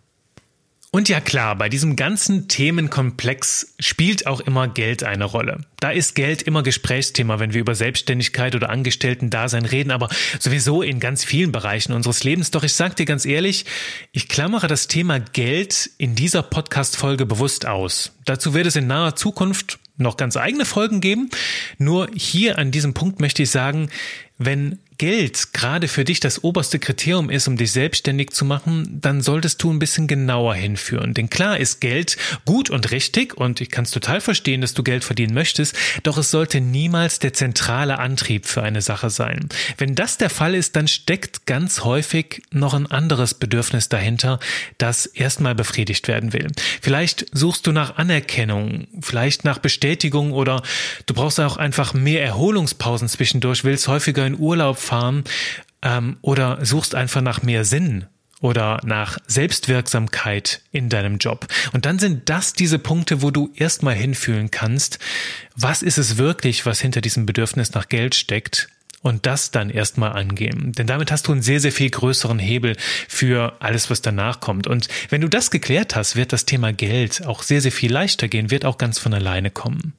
Und 0.96 1.10
ja 1.10 1.20
klar, 1.20 1.56
bei 1.56 1.68
diesem 1.68 1.94
ganzen 1.94 2.48
Themenkomplex 2.48 3.74
spielt 3.78 4.26
auch 4.26 4.40
immer 4.40 4.66
Geld 4.66 5.04
eine 5.04 5.26
Rolle. 5.26 5.60
Da 5.78 5.90
ist 5.90 6.14
Geld 6.14 6.40
immer 6.40 6.62
Gesprächsthema, 6.62 7.38
wenn 7.38 7.52
wir 7.52 7.60
über 7.60 7.74
Selbstständigkeit 7.74 8.54
oder 8.54 8.70
Angestellten-Dasein 8.70 9.66
reden, 9.66 9.90
aber 9.90 10.08
sowieso 10.38 10.80
in 10.80 10.98
ganz 10.98 11.22
vielen 11.22 11.52
Bereichen 11.52 11.92
unseres 11.92 12.24
Lebens. 12.24 12.50
Doch 12.50 12.64
ich 12.64 12.72
sag 12.72 12.96
dir 12.96 13.04
ganz 13.04 13.26
ehrlich, 13.26 13.66
ich 14.12 14.30
klammere 14.30 14.68
das 14.68 14.88
Thema 14.88 15.20
Geld 15.20 15.90
in 15.98 16.14
dieser 16.14 16.42
Podcast-Folge 16.42 17.26
bewusst 17.26 17.66
aus. 17.66 18.12
Dazu 18.24 18.54
wird 18.54 18.66
es 18.66 18.76
in 18.76 18.86
naher 18.86 19.16
Zukunft 19.16 19.78
noch 19.98 20.16
ganz 20.16 20.38
eigene 20.38 20.64
Folgen 20.64 21.02
geben. 21.02 21.28
Nur 21.76 22.08
hier 22.14 22.56
an 22.58 22.70
diesem 22.70 22.94
Punkt 22.94 23.20
möchte 23.20 23.42
ich 23.42 23.50
sagen, 23.50 23.90
wenn 24.38 24.78
Geld 24.98 25.52
gerade 25.52 25.88
für 25.88 26.04
dich 26.04 26.20
das 26.20 26.42
oberste 26.42 26.78
Kriterium 26.78 27.28
ist, 27.28 27.48
um 27.48 27.56
dich 27.56 27.72
selbstständig 27.72 28.30
zu 28.30 28.44
machen, 28.44 28.98
dann 29.00 29.20
solltest 29.20 29.62
du 29.62 29.70
ein 29.70 29.78
bisschen 29.78 30.06
genauer 30.06 30.54
hinführen. 30.54 31.12
Denn 31.12 31.28
klar 31.28 31.58
ist 31.58 31.80
Geld 31.80 32.16
gut 32.44 32.70
und 32.70 32.90
richtig 32.90 33.36
und 33.36 33.60
ich 33.60 33.70
kann 33.70 33.84
es 33.84 33.90
total 33.90 34.20
verstehen, 34.20 34.62
dass 34.62 34.74
du 34.74 34.82
Geld 34.82 35.04
verdienen 35.04 35.34
möchtest, 35.34 35.76
doch 36.02 36.16
es 36.16 36.30
sollte 36.30 36.60
niemals 36.60 37.18
der 37.18 37.34
zentrale 37.34 37.98
Antrieb 37.98 38.46
für 38.46 38.62
eine 38.62 38.80
Sache 38.80 39.10
sein. 39.10 39.48
Wenn 39.76 39.94
das 39.94 40.16
der 40.16 40.30
Fall 40.30 40.54
ist, 40.54 40.76
dann 40.76 40.88
steckt 40.88 41.46
ganz 41.46 41.84
häufig 41.84 42.42
noch 42.50 42.72
ein 42.72 42.86
anderes 42.86 43.34
Bedürfnis 43.34 43.88
dahinter, 43.88 44.40
das 44.78 45.04
erstmal 45.04 45.54
befriedigt 45.54 46.08
werden 46.08 46.32
will. 46.32 46.48
Vielleicht 46.80 47.26
suchst 47.32 47.66
du 47.66 47.72
nach 47.72 47.96
Anerkennung, 47.96 48.86
vielleicht 49.00 49.44
nach 49.44 49.58
Bestätigung 49.58 50.32
oder 50.32 50.62
du 51.06 51.14
brauchst 51.14 51.38
auch 51.40 51.58
einfach 51.58 51.92
mehr 51.92 52.24
Erholungspausen 52.24 53.08
zwischendurch, 53.08 53.64
willst 53.64 53.88
häufiger 53.88 54.26
in 54.26 54.38
Urlaub 54.38 54.78
fahren 54.86 55.24
ähm, 55.82 56.16
oder 56.22 56.64
suchst 56.64 56.94
einfach 56.94 57.20
nach 57.20 57.42
mehr 57.42 57.64
Sinn 57.64 58.06
oder 58.40 58.80
nach 58.84 59.18
Selbstwirksamkeit 59.26 60.60
in 60.70 60.88
deinem 60.88 61.18
Job. 61.18 61.46
Und 61.72 61.86
dann 61.86 61.98
sind 61.98 62.28
das 62.28 62.52
diese 62.52 62.78
Punkte, 62.78 63.22
wo 63.22 63.30
du 63.30 63.50
erstmal 63.54 63.94
hinfühlen 63.94 64.50
kannst, 64.50 64.98
was 65.54 65.82
ist 65.82 65.98
es 65.98 66.16
wirklich, 66.16 66.66
was 66.66 66.80
hinter 66.80 67.00
diesem 67.00 67.26
Bedürfnis 67.26 67.72
nach 67.72 67.88
Geld 67.88 68.14
steckt 68.14 68.68
und 69.02 69.24
das 69.24 69.52
dann 69.52 69.70
erstmal 69.70 70.12
angehen. 70.12 70.72
Denn 70.72 70.86
damit 70.86 71.10
hast 71.10 71.28
du 71.28 71.32
einen 71.32 71.42
sehr, 71.42 71.60
sehr 71.60 71.72
viel 71.72 71.90
größeren 71.90 72.38
Hebel 72.38 72.76
für 73.08 73.56
alles, 73.60 73.88
was 73.88 74.02
danach 74.02 74.40
kommt. 74.40 74.66
Und 74.66 74.88
wenn 75.08 75.20
du 75.20 75.28
das 75.28 75.50
geklärt 75.50 75.96
hast, 75.96 76.16
wird 76.16 76.32
das 76.32 76.44
Thema 76.44 76.72
Geld 76.72 77.24
auch 77.24 77.42
sehr, 77.42 77.60
sehr 77.60 77.72
viel 77.72 77.92
leichter 77.92 78.28
gehen, 78.28 78.50
wird 78.50 78.64
auch 78.64 78.78
ganz 78.78 78.98
von 78.98 79.14
alleine 79.14 79.50
kommen. 79.50 79.94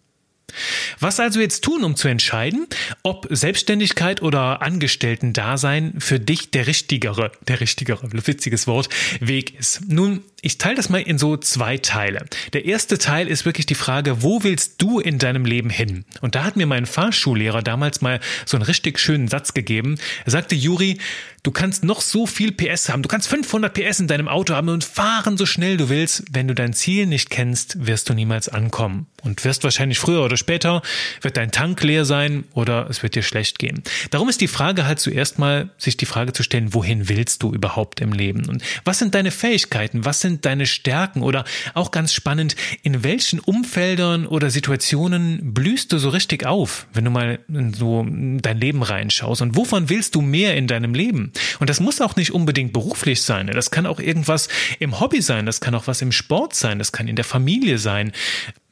Was 1.00 1.20
also 1.20 1.40
jetzt 1.40 1.64
tun, 1.64 1.84
um 1.84 1.96
zu 1.96 2.08
entscheiden, 2.08 2.68
ob 3.04 3.28
Selbstständigkeit 3.30 4.22
oder 4.22 4.62
Angestellten-Dasein 4.62 5.96
für 6.00 6.20
dich 6.20 6.52
der 6.52 6.68
richtigere, 6.68 7.32
der 7.48 7.60
richtigere, 7.60 8.08
witziges 8.12 8.68
Wort, 8.68 8.90
Weg 9.20 9.60
ist? 9.60 9.90
Nun, 9.90 10.24
ich 10.48 10.58
teile 10.58 10.76
das 10.76 10.88
mal 10.88 11.02
in 11.02 11.18
so 11.18 11.36
zwei 11.36 11.76
Teile. 11.76 12.26
Der 12.54 12.64
erste 12.64 12.98
Teil 12.98 13.28
ist 13.28 13.44
wirklich 13.44 13.66
die 13.66 13.76
Frage, 13.76 14.24
wo 14.24 14.44
willst 14.44 14.82
du 14.82 15.02
in 15.02 15.20
deinem 15.20 15.44
Leben 15.44 15.70
hin? 15.70 16.06
Und 16.22 16.36
da 16.36 16.46
hat 16.46 16.56
mir 16.56 16.66
mein 16.66 16.86
Fahrschullehrer 16.86 17.62
damals 17.62 18.00
mal 18.00 18.22
so 18.46 18.56
einen 18.56 18.64
richtig 18.64 18.98
schönen 18.98 19.28
Satz 19.28 19.54
gegeben. 19.54 19.98
Er 20.24 20.32
sagte, 20.32 20.56
Juri, 20.56 21.00
du 21.44 21.52
kannst 21.52 21.84
noch 21.84 22.00
so 22.00 22.26
viel 22.26 22.54
PS 22.54 22.88
haben, 22.88 23.02
du 23.02 23.10
kannst 23.10 23.28
500 23.28 23.74
PS 23.74 24.00
in 24.00 24.08
deinem 24.08 24.30
Auto 24.30 24.54
haben 24.54 24.70
und 24.70 24.86
fahren 24.86 25.36
so 25.36 25.46
schnell 25.46 25.76
du 25.76 25.90
willst. 25.90 26.24
Wenn 26.32 26.48
du 26.48 26.56
dein 26.56 26.72
Ziel 26.72 27.08
nicht 27.08 27.30
kennst, 27.30 27.86
wirst 27.86 28.08
du 28.08 28.14
niemals 28.14 28.48
ankommen. 28.48 29.08
Und 29.24 29.44
wirst 29.44 29.66
wahrscheinlich 29.66 30.00
früher 30.00 30.24
oder 30.24 30.38
später, 30.38 30.82
wird 31.22 31.36
dein 31.36 31.52
Tank 31.52 31.84
leer 31.84 32.06
sein 32.06 32.46
oder 32.54 32.90
es 32.90 33.04
wird 33.04 33.16
dir 33.16 33.24
schlecht 33.24 33.60
gehen. 33.60 33.84
Darum 34.12 34.30
ist 34.30 34.40
die 34.40 34.48
Frage 34.48 34.86
halt 34.86 35.00
zuerst 35.00 35.40
mal, 35.40 35.70
sich 35.78 35.98
die 35.98 36.06
Frage 36.06 36.32
zu 36.32 36.44
stellen, 36.44 36.74
wohin 36.74 37.10
willst 37.10 37.44
du 37.44 37.54
überhaupt 37.54 38.00
im 38.00 38.14
Leben? 38.14 38.48
Und 38.48 38.64
was 38.86 39.00
sind 39.00 39.16
deine 39.16 39.32
Fähigkeiten? 39.32 40.06
Was 40.06 40.22
sind 40.22 40.37
sind 40.38 40.46
deine 40.46 40.66
Stärken 40.66 41.24
oder 41.24 41.46
auch 41.74 41.92
ganz 41.92 42.14
spannend, 42.14 42.56
in 42.84 43.04
welchen 43.04 43.40
Umfeldern 43.40 44.28
oder 44.28 44.50
Situationen 44.50 45.54
blühst 45.54 45.92
du 45.92 45.98
so 45.98 46.10
richtig 46.10 46.46
auf, 46.46 46.88
wenn 46.94 47.06
du 47.06 47.12
mal 47.12 47.40
in 47.50 47.74
so 47.74 48.06
dein 48.08 48.60
Leben 48.60 48.84
reinschaust 48.84 49.42
und 49.42 49.56
wovon 49.56 49.90
willst 49.90 50.16
du 50.16 50.22
mehr 50.22 50.56
in 50.56 50.68
deinem 50.68 50.94
Leben? 50.94 51.32
Und 51.60 51.70
das 51.70 51.80
muss 51.80 52.02
auch 52.02 52.16
nicht 52.16 52.32
unbedingt 52.32 52.74
beruflich 52.74 53.22
sein, 53.22 53.48
das 53.48 53.72
kann 53.72 53.86
auch 53.86 54.00
irgendwas 54.00 54.50
im 54.80 55.00
Hobby 55.00 55.22
sein, 55.22 55.46
das 55.46 55.60
kann 55.60 55.76
auch 55.76 55.88
was 55.88 56.02
im 56.02 56.12
Sport 56.12 56.54
sein, 56.54 56.78
das 56.78 56.92
kann 56.92 57.08
in 57.08 57.16
der 57.16 57.26
Familie 57.26 57.80
sein. 57.80 58.12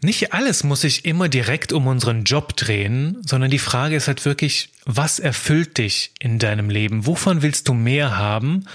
Nicht 0.01 0.33
alles 0.33 0.63
muss 0.63 0.81
sich 0.81 1.05
immer 1.05 1.29
direkt 1.29 1.73
um 1.73 1.87
unseren 1.87 2.25
Job 2.25 2.55
drehen, 2.55 3.17
sondern 3.25 3.49
die 3.49 3.59
Frage 3.59 3.95
ist 3.95 4.07
halt 4.07 4.23
wirklich, 4.23 4.69
was 4.85 5.17
erfüllt 5.17 5.79
dich 5.79 6.11
in 6.19 6.37
deinem 6.37 6.69
Leben? 6.69 7.07
Wovon 7.07 7.41
willst 7.41 7.67
du 7.67 7.73
mehr 7.73 8.17
haben? 8.17 8.65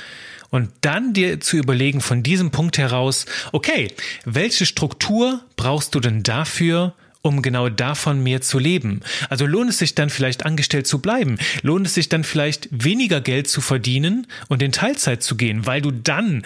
Und 0.51 0.71
dann 0.81 1.13
dir 1.13 1.41
zu 1.41 1.57
überlegen 1.57 2.01
von 2.01 2.23
diesem 2.23 2.51
Punkt 2.51 2.79
heraus, 2.79 3.27
okay, 3.53 3.89
welche 4.25 4.67
Struktur 4.67 5.45
brauchst 5.57 5.95
du 5.95 6.01
denn 6.01 6.23
dafür, 6.23 6.95
um 7.23 7.43
genau 7.43 7.69
davon 7.69 8.23
mehr 8.23 8.41
zu 8.41 8.59
leben. 8.59 9.01
Also 9.29 9.47
lohnt 9.47 9.71
es 9.71 9.79
sich 9.79 9.95
dann 9.95 10.11
vielleicht 10.11 10.45
angestellt 10.47 10.87
zu 10.87 11.01
bleiben? 11.01 11.39
Lohnt 11.63 11.87
es 11.87 11.95
sich 11.95 12.09
dann 12.09 12.25
vielleicht 12.25 12.69
weniger 12.71 13.21
Geld 13.21 13.49
zu 13.49 13.61
verdienen 13.61 14.27
und 14.49 14.63
in 14.63 14.73
Teilzeit 14.73 15.23
zu 15.23 15.37
gehen, 15.37 15.67
weil 15.67 15.83
du 15.83 15.91
dann 15.91 16.43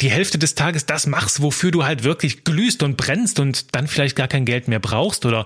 die 0.00 0.10
Hälfte 0.10 0.38
des 0.38 0.54
Tages 0.54 0.86
das 0.86 1.06
machst, 1.06 1.42
wofür 1.42 1.70
du 1.70 1.84
halt 1.84 2.04
wirklich 2.04 2.44
glühst 2.44 2.82
und 2.82 2.96
brennst 2.96 3.40
und 3.40 3.74
dann 3.74 3.88
vielleicht 3.88 4.14
gar 4.14 4.28
kein 4.28 4.44
Geld 4.44 4.68
mehr 4.68 4.78
brauchst 4.78 5.26
oder 5.26 5.44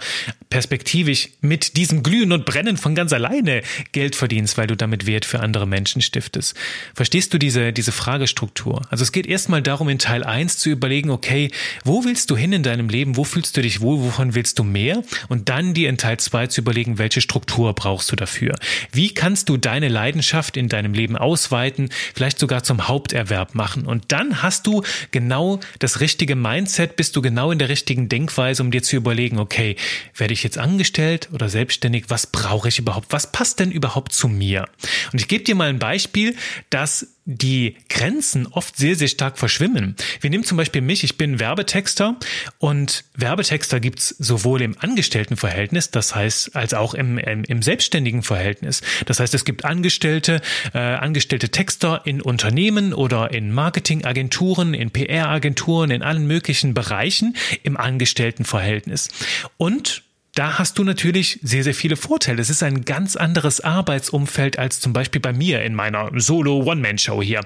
perspektivisch 0.50 1.30
mit 1.40 1.78
diesem 1.78 2.02
Glühen 2.02 2.32
und 2.32 2.44
Brennen 2.44 2.76
von 2.76 2.94
ganz 2.94 3.14
alleine 3.14 3.62
Geld 3.92 4.14
verdienst, 4.14 4.58
weil 4.58 4.66
du 4.66 4.76
damit 4.76 5.06
Wert 5.06 5.24
für 5.24 5.40
andere 5.40 5.66
Menschen 5.66 6.02
stiftest. 6.02 6.54
Verstehst 6.94 7.32
du 7.32 7.38
diese, 7.38 7.72
diese 7.72 7.92
Fragestruktur? 7.92 8.82
Also 8.90 9.02
es 9.02 9.12
geht 9.12 9.26
erstmal 9.26 9.62
darum, 9.62 9.88
in 9.88 9.98
Teil 9.98 10.22
1 10.22 10.58
zu 10.58 10.68
überlegen, 10.68 11.10
okay, 11.10 11.50
wo 11.84 12.04
willst 12.04 12.30
du 12.30 12.36
hin 12.36 12.52
in 12.52 12.62
deinem 12.62 12.90
Leben? 12.90 13.16
Wo 13.16 13.24
fühlst 13.24 13.56
du 13.56 13.62
dich 13.62 13.80
wohl? 13.80 14.00
Wovon 14.00 14.34
willst 14.34 14.58
du 14.58 14.64
mehr? 14.64 15.02
Und 15.28 15.48
dann 15.48 15.72
dir 15.72 15.88
in 15.88 15.96
Teil 15.96 16.18
2 16.18 16.48
zu 16.48 16.60
überlegen, 16.60 16.98
welche 16.98 17.22
Struktur 17.22 17.72
brauchst 17.72 18.12
du 18.12 18.16
dafür? 18.16 18.54
Wie 18.92 19.14
kannst 19.14 19.48
du 19.48 19.56
deine 19.56 19.88
Leidenschaft 19.88 20.58
in 20.58 20.68
deinem 20.68 20.92
Leben 20.92 21.16
ausweiten, 21.16 21.88
vielleicht 22.14 22.38
sogar 22.38 22.62
zum 22.62 22.88
Haupterwerb 22.88 23.54
machen? 23.54 23.86
Und 23.86 24.12
dann 24.42 24.48
hast 24.48 24.66
du 24.66 24.82
genau 25.10 25.60
das 25.78 26.00
richtige 26.00 26.36
Mindset, 26.36 26.96
bist 26.96 27.16
du 27.16 27.22
genau 27.22 27.50
in 27.50 27.58
der 27.58 27.68
richtigen 27.68 28.08
Denkweise, 28.08 28.62
um 28.62 28.70
dir 28.70 28.82
zu 28.82 28.96
überlegen, 28.96 29.38
okay, 29.38 29.76
werde 30.16 30.34
ich 30.34 30.42
jetzt 30.42 30.58
angestellt 30.58 31.28
oder 31.32 31.48
selbstständig? 31.48 32.06
Was 32.08 32.26
brauche 32.26 32.68
ich 32.68 32.78
überhaupt? 32.78 33.06
Was 33.10 33.30
passt 33.30 33.60
denn 33.60 33.70
überhaupt 33.70 34.12
zu 34.12 34.28
mir? 34.28 34.66
Und 35.12 35.20
ich 35.20 35.28
gebe 35.28 35.44
dir 35.44 35.54
mal 35.54 35.68
ein 35.68 35.78
Beispiel, 35.78 36.36
das 36.70 37.06
die 37.24 37.76
Grenzen 37.88 38.48
oft 38.48 38.76
sehr, 38.76 38.96
sehr 38.96 39.08
stark 39.08 39.38
verschwimmen. 39.38 39.94
Wir 40.20 40.30
nehmen 40.30 40.44
zum 40.44 40.56
Beispiel 40.56 40.82
mich, 40.82 41.04
ich 41.04 41.16
bin 41.16 41.38
Werbetexter 41.38 42.16
und 42.58 43.04
Werbetexter 43.14 43.78
gibt's 43.78 44.08
sowohl 44.18 44.60
im 44.62 44.76
Angestelltenverhältnis, 44.78 45.90
das 45.90 46.14
heißt, 46.14 46.56
als 46.56 46.74
auch 46.74 46.94
im, 46.94 47.18
im, 47.18 47.44
im 47.44 47.62
selbstständigen 47.62 48.22
Verhältnis. 48.22 48.82
Das 49.06 49.20
heißt, 49.20 49.34
es 49.34 49.44
gibt 49.44 49.64
Angestellte, 49.64 50.40
äh, 50.74 50.78
angestellte 50.78 51.50
Texter 51.50 52.02
in 52.04 52.20
Unternehmen 52.20 52.92
oder 52.92 53.30
in 53.32 53.52
Marketingagenturen, 53.52 54.74
in 54.74 54.90
PR-Agenturen, 54.90 55.90
in 55.92 56.02
allen 56.02 56.26
möglichen 56.26 56.74
Bereichen 56.74 57.36
im 57.62 57.76
Angestelltenverhältnis. 57.76 59.10
Und 59.58 60.02
da 60.34 60.58
hast 60.58 60.78
du 60.78 60.84
natürlich 60.84 61.38
sehr, 61.42 61.62
sehr 61.62 61.74
viele 61.74 61.96
Vorteile. 61.96 62.40
Es 62.40 62.50
ist 62.50 62.62
ein 62.62 62.84
ganz 62.84 63.16
anderes 63.16 63.60
Arbeitsumfeld 63.60 64.58
als 64.58 64.80
zum 64.80 64.92
Beispiel 64.92 65.20
bei 65.20 65.32
mir 65.32 65.62
in 65.62 65.74
meiner 65.74 66.10
Solo-One-Man-Show 66.14 67.22
hier. 67.22 67.42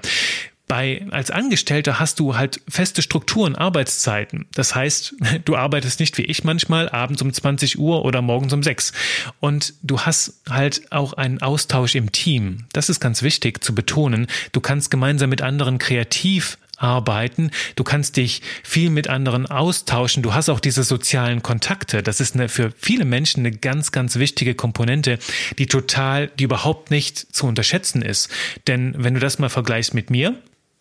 Bei, 0.67 1.05
als 1.11 1.31
Angestellter 1.31 1.97
hast 1.97 2.19
du 2.19 2.35
halt 2.35 2.61
feste 2.67 3.01
Strukturen, 3.01 3.55
Arbeitszeiten. 3.55 4.47
Das 4.53 4.75
heißt, 4.75 5.15
du 5.45 5.55
arbeitest 5.55 5.99
nicht 5.99 6.17
wie 6.17 6.23
ich 6.23 6.43
manchmal 6.43 6.89
abends 6.89 7.21
um 7.21 7.31
20 7.31 7.79
Uhr 7.79 8.03
oder 8.03 8.21
morgens 8.21 8.53
um 8.53 8.63
6. 8.63 8.91
Und 9.39 9.73
du 9.81 10.01
hast 10.01 10.41
halt 10.49 10.91
auch 10.91 11.13
einen 11.13 11.41
Austausch 11.41 11.95
im 11.95 12.11
Team. 12.11 12.65
Das 12.73 12.89
ist 12.89 12.99
ganz 12.99 13.21
wichtig 13.21 13.63
zu 13.63 13.75
betonen. 13.75 14.27
Du 14.51 14.61
kannst 14.61 14.91
gemeinsam 14.91 15.29
mit 15.29 15.41
anderen 15.41 15.77
kreativ 15.77 16.57
arbeiten. 16.77 17.51
Du 17.75 17.83
kannst 17.83 18.17
dich 18.17 18.41
viel 18.63 18.89
mit 18.89 19.09
anderen 19.09 19.45
austauschen. 19.45 20.23
Du 20.23 20.33
hast 20.33 20.49
auch 20.49 20.59
diese 20.59 20.83
sozialen 20.83 21.43
Kontakte. 21.43 22.03
Das 22.03 22.19
ist 22.19 22.35
eine, 22.35 22.49
für 22.49 22.71
viele 22.77 23.05
Menschen 23.05 23.45
eine 23.45 23.55
ganz, 23.55 23.91
ganz 23.91 24.17
wichtige 24.17 24.55
Komponente, 24.55 25.19
die 25.57 25.67
total, 25.67 26.27
die 26.27 26.43
überhaupt 26.43 26.91
nicht 26.91 27.35
zu 27.35 27.47
unterschätzen 27.47 28.01
ist. 28.01 28.29
Denn 28.67 28.95
wenn 28.97 29.13
du 29.13 29.19
das 29.19 29.39
mal 29.39 29.49
vergleichst 29.49 29.93
mit 29.93 30.09
mir, 30.09 30.35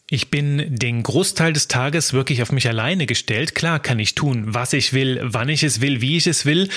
ich 0.08 0.30
bin 0.30 0.76
den 0.76 1.02
Großteil 1.02 1.52
des 1.52 1.66
Tages 1.66 2.12
wirklich 2.12 2.40
auf 2.40 2.52
mich 2.52 2.68
alleine 2.68 3.06
gestellt. 3.06 3.56
Klar 3.56 3.80
kann 3.80 3.98
ich 3.98 4.14
tun, 4.14 4.44
was 4.46 4.72
ich 4.72 4.92
will, 4.92 5.18
wann 5.22 5.48
ich 5.48 5.64
es 5.64 5.80
will, 5.80 6.00
wie 6.00 6.16
ich 6.16 6.28
es 6.28 6.46
will, 6.46 6.68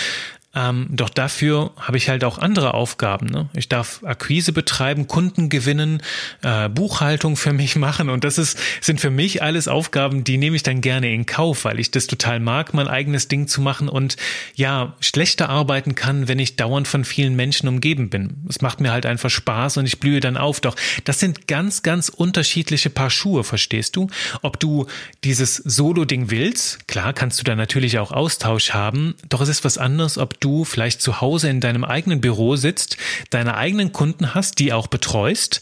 ähm, 0.55 0.87
doch 0.89 1.09
dafür 1.09 1.71
habe 1.77 1.97
ich 1.97 2.09
halt 2.09 2.23
auch 2.23 2.39
andere 2.39 2.73
Aufgaben. 2.73 3.27
Ne? 3.27 3.49
Ich 3.55 3.69
darf 3.69 4.01
Akquise 4.03 4.51
betreiben, 4.51 5.07
Kunden 5.07 5.49
gewinnen, 5.49 6.01
äh, 6.41 6.69
Buchhaltung 6.69 7.37
für 7.37 7.53
mich 7.53 7.75
machen 7.75 8.09
und 8.09 8.23
das 8.23 8.39
ist, 8.39 8.57
sind 8.81 8.99
für 8.99 9.11
mich 9.11 9.43
alles 9.43 9.67
Aufgaben, 9.67 10.23
die 10.23 10.37
nehme 10.37 10.55
ich 10.55 10.63
dann 10.63 10.81
gerne 10.81 11.13
in 11.13 11.27
Kauf, 11.27 11.65
weil 11.65 11.79
ich 11.79 11.91
das 11.91 12.07
total 12.07 12.39
mag, 12.39 12.73
mein 12.73 12.87
eigenes 12.87 13.27
Ding 13.27 13.47
zu 13.47 13.61
machen 13.61 13.87
und 13.89 14.17
ja, 14.55 14.95
schlechter 15.01 15.49
arbeiten 15.49 15.93
kann, 15.93 16.27
wenn 16.27 16.39
ich 16.39 16.55
dauernd 16.55 16.87
von 16.87 17.05
vielen 17.05 17.35
Menschen 17.35 17.69
umgeben 17.69 18.09
bin. 18.09 18.43
Es 18.49 18.61
macht 18.61 18.81
mir 18.81 18.91
halt 18.91 19.05
einfach 19.05 19.29
Spaß 19.29 19.77
und 19.77 19.85
ich 19.85 19.99
blühe 19.99 20.19
dann 20.19 20.35
auf. 20.35 20.61
Doch 20.61 20.75
das 21.03 21.19
sind 21.19 21.47
ganz, 21.47 21.83
ganz 21.83 22.09
unterschiedliche 22.09 22.89
Paar 22.89 23.11
Schuhe, 23.11 23.43
verstehst 23.43 23.95
du? 23.95 24.07
Ob 24.41 24.59
du 24.59 24.87
dieses 25.23 25.57
Solo-Ding 25.57 26.31
willst, 26.31 26.87
klar 26.87 27.13
kannst 27.13 27.39
du 27.39 27.43
da 27.43 27.55
natürlich 27.55 27.99
auch 27.99 28.11
Austausch 28.11 28.71
haben, 28.71 29.13
doch 29.29 29.41
es 29.41 29.49
ist 29.49 29.63
was 29.63 29.77
anderes, 29.77 30.17
ob 30.17 30.38
du 30.43 30.65
vielleicht 30.65 31.01
zu 31.01 31.21
Hause 31.21 31.49
in 31.49 31.59
deinem 31.59 31.83
eigenen 31.83 32.21
Büro 32.21 32.55
sitzt, 32.55 32.97
deine 33.29 33.55
eigenen 33.55 33.91
Kunden 33.91 34.33
hast, 34.33 34.59
die 34.59 34.73
auch 34.73 34.87
betreust, 34.87 35.61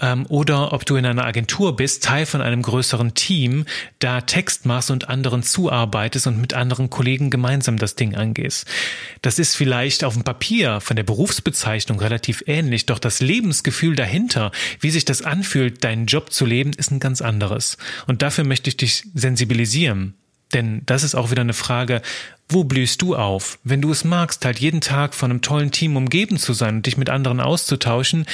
ähm, 0.00 0.26
oder 0.28 0.72
ob 0.72 0.86
du 0.86 0.96
in 0.96 1.06
einer 1.06 1.24
Agentur 1.24 1.76
bist, 1.76 2.04
Teil 2.04 2.26
von 2.26 2.40
einem 2.40 2.62
größeren 2.62 3.14
Team, 3.14 3.64
da 3.98 4.20
Text 4.20 4.66
machst 4.66 4.90
und 4.90 5.08
anderen 5.08 5.42
zuarbeitest 5.42 6.26
und 6.26 6.40
mit 6.40 6.54
anderen 6.54 6.90
Kollegen 6.90 7.30
gemeinsam 7.30 7.78
das 7.78 7.96
Ding 7.96 8.14
angehst. 8.14 8.66
Das 9.22 9.38
ist 9.38 9.56
vielleicht 9.56 10.04
auf 10.04 10.14
dem 10.14 10.24
Papier 10.24 10.80
von 10.80 10.96
der 10.96 11.02
Berufsbezeichnung 11.02 11.98
relativ 11.98 12.44
ähnlich, 12.46 12.86
doch 12.86 12.98
das 12.98 13.20
Lebensgefühl 13.20 13.96
dahinter, 13.96 14.52
wie 14.80 14.90
sich 14.90 15.04
das 15.04 15.22
anfühlt, 15.22 15.82
deinen 15.84 16.06
Job 16.06 16.32
zu 16.32 16.46
leben, 16.46 16.72
ist 16.72 16.90
ein 16.90 17.00
ganz 17.00 17.20
anderes. 17.20 17.76
Und 18.06 18.22
dafür 18.22 18.44
möchte 18.44 18.70
ich 18.70 18.76
dich 18.76 19.04
sensibilisieren. 19.14 20.14
Denn 20.54 20.82
das 20.86 21.02
ist 21.02 21.14
auch 21.14 21.30
wieder 21.30 21.42
eine 21.42 21.52
Frage, 21.52 22.00
wo 22.48 22.64
blühst 22.64 23.02
du 23.02 23.14
auf? 23.14 23.58
Wenn 23.62 23.82
du 23.82 23.90
es 23.90 24.04
magst, 24.04 24.44
halt 24.44 24.58
jeden 24.58 24.80
Tag 24.80 25.14
von 25.14 25.30
einem 25.30 25.42
tollen 25.42 25.70
Team 25.70 25.96
umgeben 25.96 26.38
zu 26.38 26.54
sein 26.54 26.76
und 26.76 26.86
dich 26.86 26.96
mit 26.96 27.10
anderen 27.10 27.40
auszutauschen, 27.40 28.26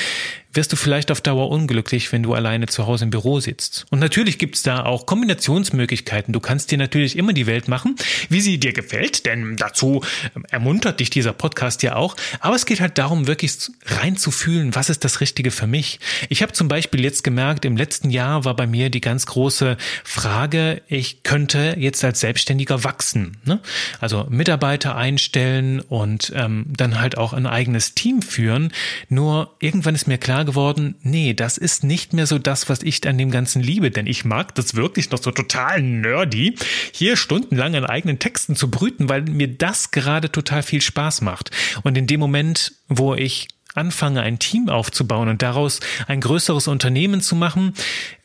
wirst 0.56 0.72
du 0.72 0.76
vielleicht 0.76 1.10
auf 1.10 1.20
Dauer 1.20 1.50
unglücklich, 1.50 2.12
wenn 2.12 2.22
du 2.22 2.34
alleine 2.34 2.66
zu 2.66 2.86
Hause 2.86 3.04
im 3.04 3.10
Büro 3.10 3.40
sitzt. 3.40 3.86
Und 3.90 3.98
natürlich 3.98 4.38
gibt's 4.38 4.62
da 4.62 4.84
auch 4.84 5.06
Kombinationsmöglichkeiten. 5.06 6.32
Du 6.32 6.40
kannst 6.40 6.70
dir 6.70 6.78
natürlich 6.78 7.16
immer 7.16 7.32
die 7.32 7.46
Welt 7.46 7.68
machen, 7.68 7.96
wie 8.28 8.40
sie 8.40 8.58
dir 8.58 8.72
gefällt, 8.72 9.26
denn 9.26 9.56
dazu 9.56 10.02
ermuntert 10.50 11.00
dich 11.00 11.10
dieser 11.10 11.32
Podcast 11.32 11.82
ja 11.82 11.96
auch. 11.96 12.16
Aber 12.40 12.56
es 12.56 12.66
geht 12.66 12.80
halt 12.80 12.98
darum, 12.98 13.26
wirklich 13.26 13.56
reinzufühlen, 13.86 14.74
was 14.74 14.90
ist 14.90 15.04
das 15.04 15.20
Richtige 15.20 15.50
für 15.50 15.66
mich. 15.66 16.00
Ich 16.28 16.42
habe 16.42 16.52
zum 16.52 16.68
Beispiel 16.68 17.02
jetzt 17.02 17.24
gemerkt, 17.24 17.64
im 17.64 17.76
letzten 17.76 18.10
Jahr 18.10 18.44
war 18.44 18.54
bei 18.54 18.66
mir 18.66 18.90
die 18.90 19.00
ganz 19.00 19.26
große 19.26 19.76
Frage, 20.04 20.82
ich 20.88 21.22
könnte 21.22 21.76
jetzt 21.78 22.04
als 22.04 22.20
Selbstständiger 22.20 22.84
wachsen. 22.84 23.38
Ne? 23.44 23.60
Also 24.04 24.26
Mitarbeiter 24.28 24.96
einstellen 24.96 25.80
und 25.80 26.30
ähm, 26.36 26.66
dann 26.68 27.00
halt 27.00 27.16
auch 27.16 27.32
ein 27.32 27.46
eigenes 27.46 27.94
Team 27.94 28.20
führen. 28.20 28.70
Nur 29.08 29.56
irgendwann 29.60 29.94
ist 29.94 30.06
mir 30.06 30.18
klar 30.18 30.44
geworden, 30.44 30.96
nee, 31.00 31.32
das 31.32 31.56
ist 31.56 31.84
nicht 31.84 32.12
mehr 32.12 32.26
so 32.26 32.38
das, 32.38 32.68
was 32.68 32.82
ich 32.82 33.08
an 33.08 33.16
dem 33.16 33.30
Ganzen 33.30 33.62
liebe, 33.62 33.90
denn 33.90 34.06
ich 34.06 34.26
mag 34.26 34.54
das 34.56 34.74
wirklich 34.74 35.10
noch 35.10 35.22
so 35.22 35.30
total 35.30 35.80
nerdy, 35.80 36.54
hier 36.92 37.16
stundenlang 37.16 37.76
an 37.76 37.86
eigenen 37.86 38.18
Texten 38.18 38.56
zu 38.56 38.70
brüten, 38.70 39.08
weil 39.08 39.22
mir 39.22 39.48
das 39.48 39.90
gerade 39.90 40.30
total 40.30 40.62
viel 40.62 40.82
Spaß 40.82 41.22
macht. 41.22 41.50
Und 41.82 41.96
in 41.96 42.06
dem 42.06 42.20
Moment, 42.20 42.74
wo 42.88 43.14
ich 43.14 43.48
anfange, 43.74 44.22
ein 44.22 44.38
Team 44.38 44.68
aufzubauen 44.68 45.28
und 45.28 45.42
daraus 45.42 45.80
ein 46.06 46.20
größeres 46.20 46.68
Unternehmen 46.68 47.20
zu 47.20 47.36
machen, 47.36 47.74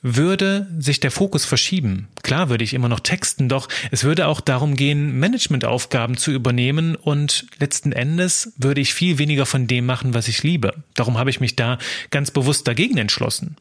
würde 0.01 0.67
sich 0.79 0.99
der 0.99 1.11
Fokus 1.11 1.45
verschieben. 1.45 2.07
Klar 2.23 2.49
würde 2.49 2.63
ich 2.63 2.73
immer 2.73 2.87
noch 2.87 3.01
texten, 3.01 3.49
doch 3.49 3.67
es 3.91 4.03
würde 4.03 4.27
auch 4.27 4.39
darum 4.39 4.75
gehen, 4.75 5.19
Managementaufgaben 5.19 6.15
zu 6.15 6.31
übernehmen 6.31 6.95
und 6.95 7.47
letzten 7.59 7.91
Endes 7.91 8.53
würde 8.57 8.81
ich 8.81 8.93
viel 8.93 9.17
weniger 9.17 9.45
von 9.45 9.67
dem 9.67 9.85
machen, 9.85 10.13
was 10.13 10.27
ich 10.27 10.43
liebe. 10.43 10.75
Darum 10.93 11.17
habe 11.17 11.29
ich 11.29 11.39
mich 11.39 11.55
da 11.55 11.79
ganz 12.11 12.31
bewusst 12.31 12.67
dagegen 12.67 12.97
entschlossen. 12.97 13.57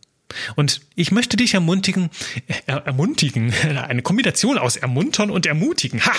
Und 0.56 0.80
ich 0.94 1.10
möchte 1.10 1.36
dich 1.36 1.54
ermutigen, 1.54 2.10
äh, 2.66 2.72
ermutigen, 2.72 3.52
eine 3.88 4.02
Kombination 4.02 4.58
aus 4.58 4.76
ermuntern 4.76 5.30
und 5.30 5.46
ermutigen. 5.46 6.04
Ha, 6.04 6.12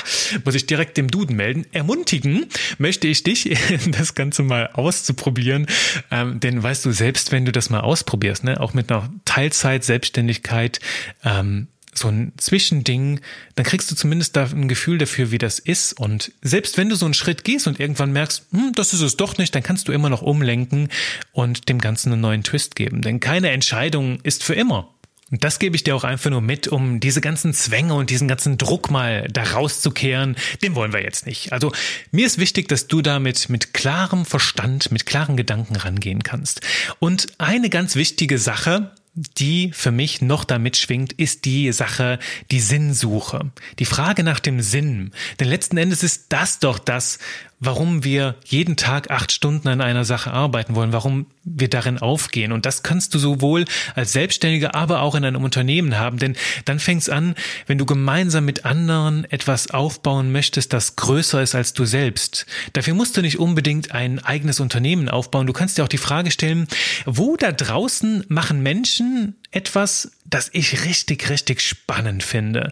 muss 0.43 0.55
ich 0.55 0.65
direkt 0.65 0.97
dem 0.97 1.09
Duden 1.09 1.35
melden. 1.35 1.65
Ermutigen 1.71 2.47
möchte 2.77 3.07
ich 3.07 3.23
dich, 3.23 3.57
das 3.91 4.15
Ganze 4.15 4.43
mal 4.43 4.69
auszuprobieren. 4.73 5.67
Ähm, 6.11 6.39
denn 6.39 6.61
weißt 6.61 6.85
du, 6.85 6.91
selbst 6.91 7.31
wenn 7.31 7.45
du 7.45 7.51
das 7.51 7.69
mal 7.69 7.81
ausprobierst, 7.81 8.43
ne, 8.43 8.59
auch 8.59 8.73
mit 8.73 8.91
einer 8.91 9.09
Teilzeit-Selbstständigkeit, 9.25 10.79
ähm, 11.23 11.67
so 11.93 12.07
ein 12.07 12.33
Zwischending, 12.37 13.19
dann 13.55 13.65
kriegst 13.65 13.89
du 13.91 13.95
zumindest 13.95 14.35
da 14.35 14.45
ein 14.45 14.67
Gefühl 14.67 14.97
dafür, 14.97 15.31
wie 15.31 15.37
das 15.37 15.59
ist. 15.59 15.93
Und 15.93 16.31
selbst 16.41 16.77
wenn 16.77 16.89
du 16.89 16.95
so 16.95 17.05
einen 17.05 17.13
Schritt 17.13 17.43
gehst 17.43 17.67
und 17.67 17.79
irgendwann 17.79 18.11
merkst, 18.11 18.45
hm, 18.51 18.73
das 18.75 18.93
ist 18.93 19.01
es 19.01 19.17
doch 19.17 19.37
nicht, 19.37 19.53
dann 19.55 19.63
kannst 19.63 19.87
du 19.87 19.91
immer 19.91 20.09
noch 20.09 20.21
umlenken 20.21 20.89
und 21.31 21.69
dem 21.69 21.79
Ganzen 21.79 22.13
einen 22.13 22.21
neuen 22.21 22.43
Twist 22.43 22.75
geben. 22.75 23.01
Denn 23.01 23.19
keine 23.19 23.51
Entscheidung 23.51 24.19
ist 24.23 24.43
für 24.43 24.53
immer. 24.53 24.93
Und 25.31 25.43
das 25.43 25.59
gebe 25.59 25.75
ich 25.75 25.83
dir 25.83 25.95
auch 25.95 26.03
einfach 26.03 26.31
nur 26.31 26.41
mit, 26.41 26.67
um 26.67 26.99
diese 26.99 27.21
ganzen 27.21 27.53
Zwänge 27.53 27.93
und 27.93 28.09
diesen 28.09 28.27
ganzen 28.27 28.57
Druck 28.57 28.89
mal 28.89 29.27
da 29.31 29.43
rauszukehren. 29.43 30.35
Den 30.63 30.75
wollen 30.75 30.91
wir 30.91 31.03
jetzt 31.03 31.25
nicht. 31.27 31.53
Also 31.53 31.71
mir 32.11 32.25
ist 32.25 32.39
wichtig, 32.39 32.67
dass 32.67 32.87
du 32.87 33.01
damit 33.01 33.49
mit 33.49 33.73
klarem 33.73 34.25
Verstand, 34.25 34.91
mit 34.91 35.05
klaren 35.05 35.37
Gedanken 35.37 35.75
rangehen 35.75 36.23
kannst. 36.23 36.61
Und 36.97 37.27
eine 37.37 37.69
ganz 37.69 37.95
wichtige 37.95 38.39
Sache, 38.39 38.91
die 39.13 39.71
für 39.73 39.91
mich 39.91 40.21
noch 40.21 40.43
damit 40.43 40.77
schwingt, 40.77 41.13
ist 41.13 41.45
die 41.45 41.71
Sache, 41.71 42.19
die 42.51 42.59
Sinnsuche. 42.59 43.51
Die 43.79 43.85
Frage 43.85 44.23
nach 44.23 44.39
dem 44.39 44.61
Sinn. 44.61 45.11
Denn 45.39 45.47
letzten 45.47 45.77
Endes 45.77 46.03
ist 46.03 46.27
das 46.29 46.59
doch 46.59 46.79
das, 46.79 47.19
warum 47.59 48.03
wir 48.03 48.35
jeden 48.45 48.75
Tag 48.75 49.11
acht 49.11 49.31
Stunden 49.31 49.67
an 49.67 49.81
einer 49.81 50.05
Sache 50.05 50.31
arbeiten 50.31 50.75
wollen, 50.75 50.93
warum 50.93 51.27
wir 51.43 51.69
darin 51.69 51.97
aufgehen. 51.97 52.51
Und 52.51 52.65
das 52.65 52.83
kannst 52.83 53.13
du 53.13 53.19
sowohl 53.19 53.65
als 53.95 54.13
Selbstständiger, 54.13 54.75
aber 54.75 55.01
auch 55.01 55.15
in 55.15 55.25
einem 55.25 55.43
Unternehmen 55.43 55.97
haben. 55.97 56.17
Denn 56.17 56.35
dann 56.65 56.79
fängt 56.79 57.01
es 57.01 57.09
an, 57.09 57.35
wenn 57.67 57.77
du 57.77 57.85
gemeinsam 57.85 58.45
mit 58.45 58.65
anderen 58.65 59.25
etwas 59.25 59.71
aufbauen 59.71 60.31
möchtest, 60.31 60.73
das 60.73 60.95
größer 60.95 61.41
ist 61.41 61.55
als 61.55 61.73
du 61.73 61.85
selbst. 61.85 62.45
Dafür 62.73 62.93
musst 62.93 63.17
du 63.17 63.21
nicht 63.21 63.39
unbedingt 63.39 63.91
ein 63.91 64.19
eigenes 64.19 64.59
Unternehmen 64.59 65.09
aufbauen. 65.09 65.47
Du 65.47 65.53
kannst 65.53 65.77
dir 65.77 65.83
auch 65.83 65.89
die 65.89 65.97
Frage 65.97 66.31
stellen, 66.31 66.67
wo 67.05 67.35
da 67.35 67.51
draußen 67.51 68.25
machen 68.29 68.61
Menschen 68.61 69.35
etwas, 69.51 70.11
das 70.25 70.49
ich 70.53 70.85
richtig, 70.85 71.29
richtig 71.29 71.61
spannend 71.61 72.23
finde? 72.23 72.71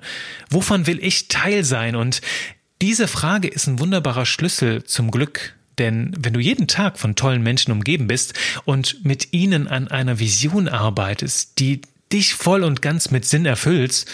Wovon 0.50 0.86
will 0.86 1.00
ich 1.04 1.28
Teil 1.28 1.64
sein? 1.64 1.96
Und 1.96 2.22
diese 2.82 3.08
Frage 3.08 3.48
ist 3.48 3.68
ein 3.68 3.80
wunderbarer 3.80 4.26
Schlüssel 4.26 4.84
zum 4.84 5.12
Glück. 5.12 5.56
Denn 5.78 6.12
wenn 6.18 6.34
du 6.34 6.40
jeden 6.40 6.68
Tag 6.68 6.98
von 6.98 7.16
tollen 7.16 7.44
Menschen 7.44 7.72
umgeben 7.72 8.08
bist 8.08 8.34
und 8.66 9.06
mit 9.06 9.34
ihnen 9.34 9.68
an 9.68 9.88
einer 9.88 10.20
Vision 10.20 10.68
arbeitest, 10.68 11.60
die 11.60 11.82
dich 12.12 12.34
voll 12.34 12.64
und 12.64 12.82
ganz 12.82 13.12
mit 13.12 13.26
Sinn 13.26 13.46
erfüllt, 13.46 14.06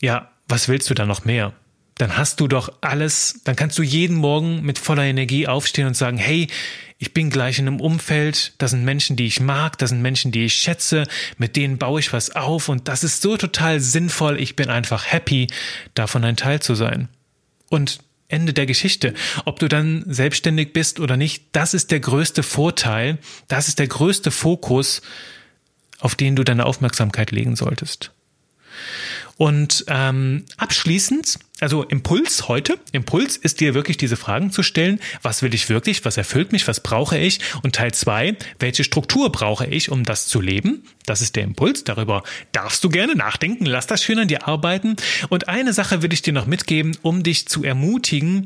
ja, 0.00 0.30
was 0.48 0.68
willst 0.68 0.88
du 0.88 0.94
da 0.94 1.04
noch 1.04 1.24
mehr? 1.24 1.52
Dann 1.96 2.16
hast 2.16 2.40
du 2.40 2.48
doch 2.48 2.72
alles, 2.80 3.40
dann 3.44 3.56
kannst 3.56 3.78
du 3.78 3.82
jeden 3.82 4.16
Morgen 4.16 4.62
mit 4.62 4.78
voller 4.78 5.04
Energie 5.04 5.46
aufstehen 5.46 5.86
und 5.86 5.96
sagen, 5.96 6.16
hey, 6.16 6.48
ich 6.96 7.12
bin 7.12 7.28
gleich 7.28 7.58
in 7.58 7.66
einem 7.66 7.80
Umfeld, 7.80 8.54
da 8.58 8.68
sind 8.68 8.84
Menschen, 8.84 9.16
die 9.16 9.26
ich 9.26 9.40
mag, 9.40 9.76
da 9.78 9.86
sind 9.86 10.00
Menschen, 10.00 10.32
die 10.32 10.46
ich 10.46 10.54
schätze, 10.54 11.04
mit 11.36 11.56
denen 11.56 11.78
baue 11.78 12.00
ich 12.00 12.12
was 12.12 12.34
auf 12.34 12.70
und 12.70 12.88
das 12.88 13.04
ist 13.04 13.20
so 13.20 13.36
total 13.36 13.80
sinnvoll, 13.80 14.40
ich 14.40 14.56
bin 14.56 14.70
einfach 14.70 15.06
happy, 15.06 15.48
davon 15.94 16.24
ein 16.24 16.36
Teil 16.36 16.60
zu 16.60 16.74
sein. 16.74 17.08
Und 17.70 18.00
Ende 18.28 18.52
der 18.52 18.66
Geschichte. 18.66 19.14
Ob 19.44 19.58
du 19.58 19.68
dann 19.68 20.04
selbstständig 20.06 20.72
bist 20.72 21.00
oder 21.00 21.16
nicht, 21.16 21.46
das 21.52 21.74
ist 21.74 21.90
der 21.90 22.00
größte 22.00 22.42
Vorteil, 22.42 23.18
das 23.48 23.68
ist 23.68 23.78
der 23.78 23.88
größte 23.88 24.30
Fokus, 24.30 25.02
auf 25.98 26.14
den 26.14 26.36
du 26.36 26.44
deine 26.44 26.66
Aufmerksamkeit 26.66 27.30
legen 27.30 27.56
solltest. 27.56 28.12
Und 29.36 29.84
ähm, 29.88 30.44
abschließend, 30.56 31.38
also 31.60 31.82
Impuls 31.84 32.48
heute, 32.48 32.78
Impuls 32.92 33.36
ist 33.36 33.60
dir 33.60 33.74
wirklich 33.74 33.96
diese 33.96 34.16
Fragen 34.16 34.50
zu 34.50 34.62
stellen, 34.62 35.00
was 35.22 35.42
will 35.42 35.54
ich 35.54 35.68
wirklich, 35.68 36.04
was 36.04 36.16
erfüllt 36.16 36.52
mich, 36.52 36.66
was 36.66 36.80
brauche 36.80 37.18
ich? 37.18 37.40
Und 37.62 37.74
Teil 37.74 37.92
zwei, 37.92 38.36
welche 38.58 38.84
Struktur 38.84 39.30
brauche 39.30 39.66
ich, 39.66 39.90
um 39.90 40.04
das 40.04 40.26
zu 40.26 40.40
leben? 40.40 40.82
Das 41.06 41.22
ist 41.22 41.36
der 41.36 41.44
Impuls, 41.44 41.84
darüber 41.84 42.22
darfst 42.52 42.84
du 42.84 42.88
gerne 42.88 43.14
nachdenken, 43.14 43.66
lass 43.66 43.86
das 43.86 44.02
schön 44.02 44.18
an 44.18 44.28
dir 44.28 44.46
arbeiten. 44.46 44.96
Und 45.28 45.48
eine 45.48 45.72
Sache 45.72 46.02
will 46.02 46.12
ich 46.12 46.22
dir 46.22 46.32
noch 46.32 46.46
mitgeben, 46.46 46.96
um 47.02 47.22
dich 47.22 47.48
zu 47.48 47.64
ermutigen, 47.64 48.44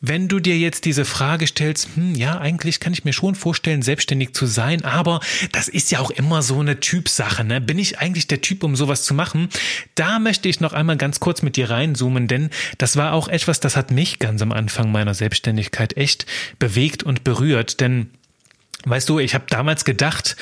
wenn 0.00 0.28
du 0.28 0.40
dir 0.40 0.58
jetzt 0.58 0.84
diese 0.84 1.04
Frage 1.04 1.46
stellst, 1.46 1.88
hm, 1.94 2.14
ja, 2.14 2.38
eigentlich 2.38 2.80
kann 2.80 2.92
ich 2.92 3.04
mir 3.04 3.12
schon 3.12 3.34
vorstellen, 3.34 3.82
selbstständig 3.82 4.34
zu 4.34 4.46
sein, 4.46 4.84
aber 4.84 5.20
das 5.52 5.68
ist 5.68 5.90
ja 5.90 6.00
auch 6.00 6.10
immer 6.10 6.42
so 6.42 6.60
eine 6.60 6.80
Typsache, 6.80 7.44
ne? 7.44 7.60
Bin 7.60 7.78
ich 7.78 7.98
eigentlich 7.98 8.26
der 8.26 8.42
Typ, 8.42 8.62
um 8.62 8.76
sowas 8.76 9.04
zu 9.04 9.14
machen? 9.14 9.48
Da 9.94 10.18
möchte 10.18 10.48
ich 10.48 10.60
noch 10.60 10.74
einmal 10.74 10.98
ganz 10.98 11.18
kurz 11.18 11.42
mit 11.42 11.56
dir 11.56 11.70
reinzoomen, 11.70 12.28
denn 12.28 12.50
das 12.78 12.96
war 12.96 13.12
auch 13.12 13.28
etwas, 13.28 13.60
das 13.60 13.76
hat 13.76 13.90
mich 13.90 14.18
ganz 14.18 14.42
am 14.42 14.52
Anfang 14.52 14.90
meiner 14.92 15.14
Selbstständigkeit 15.14 15.96
echt 15.96 16.26
bewegt 16.58 17.02
und 17.02 17.24
berührt, 17.24 17.80
denn 17.80 18.10
Weißt 18.88 19.08
du, 19.08 19.18
ich 19.18 19.34
habe 19.34 19.46
damals 19.48 19.84
gedacht, 19.84 20.36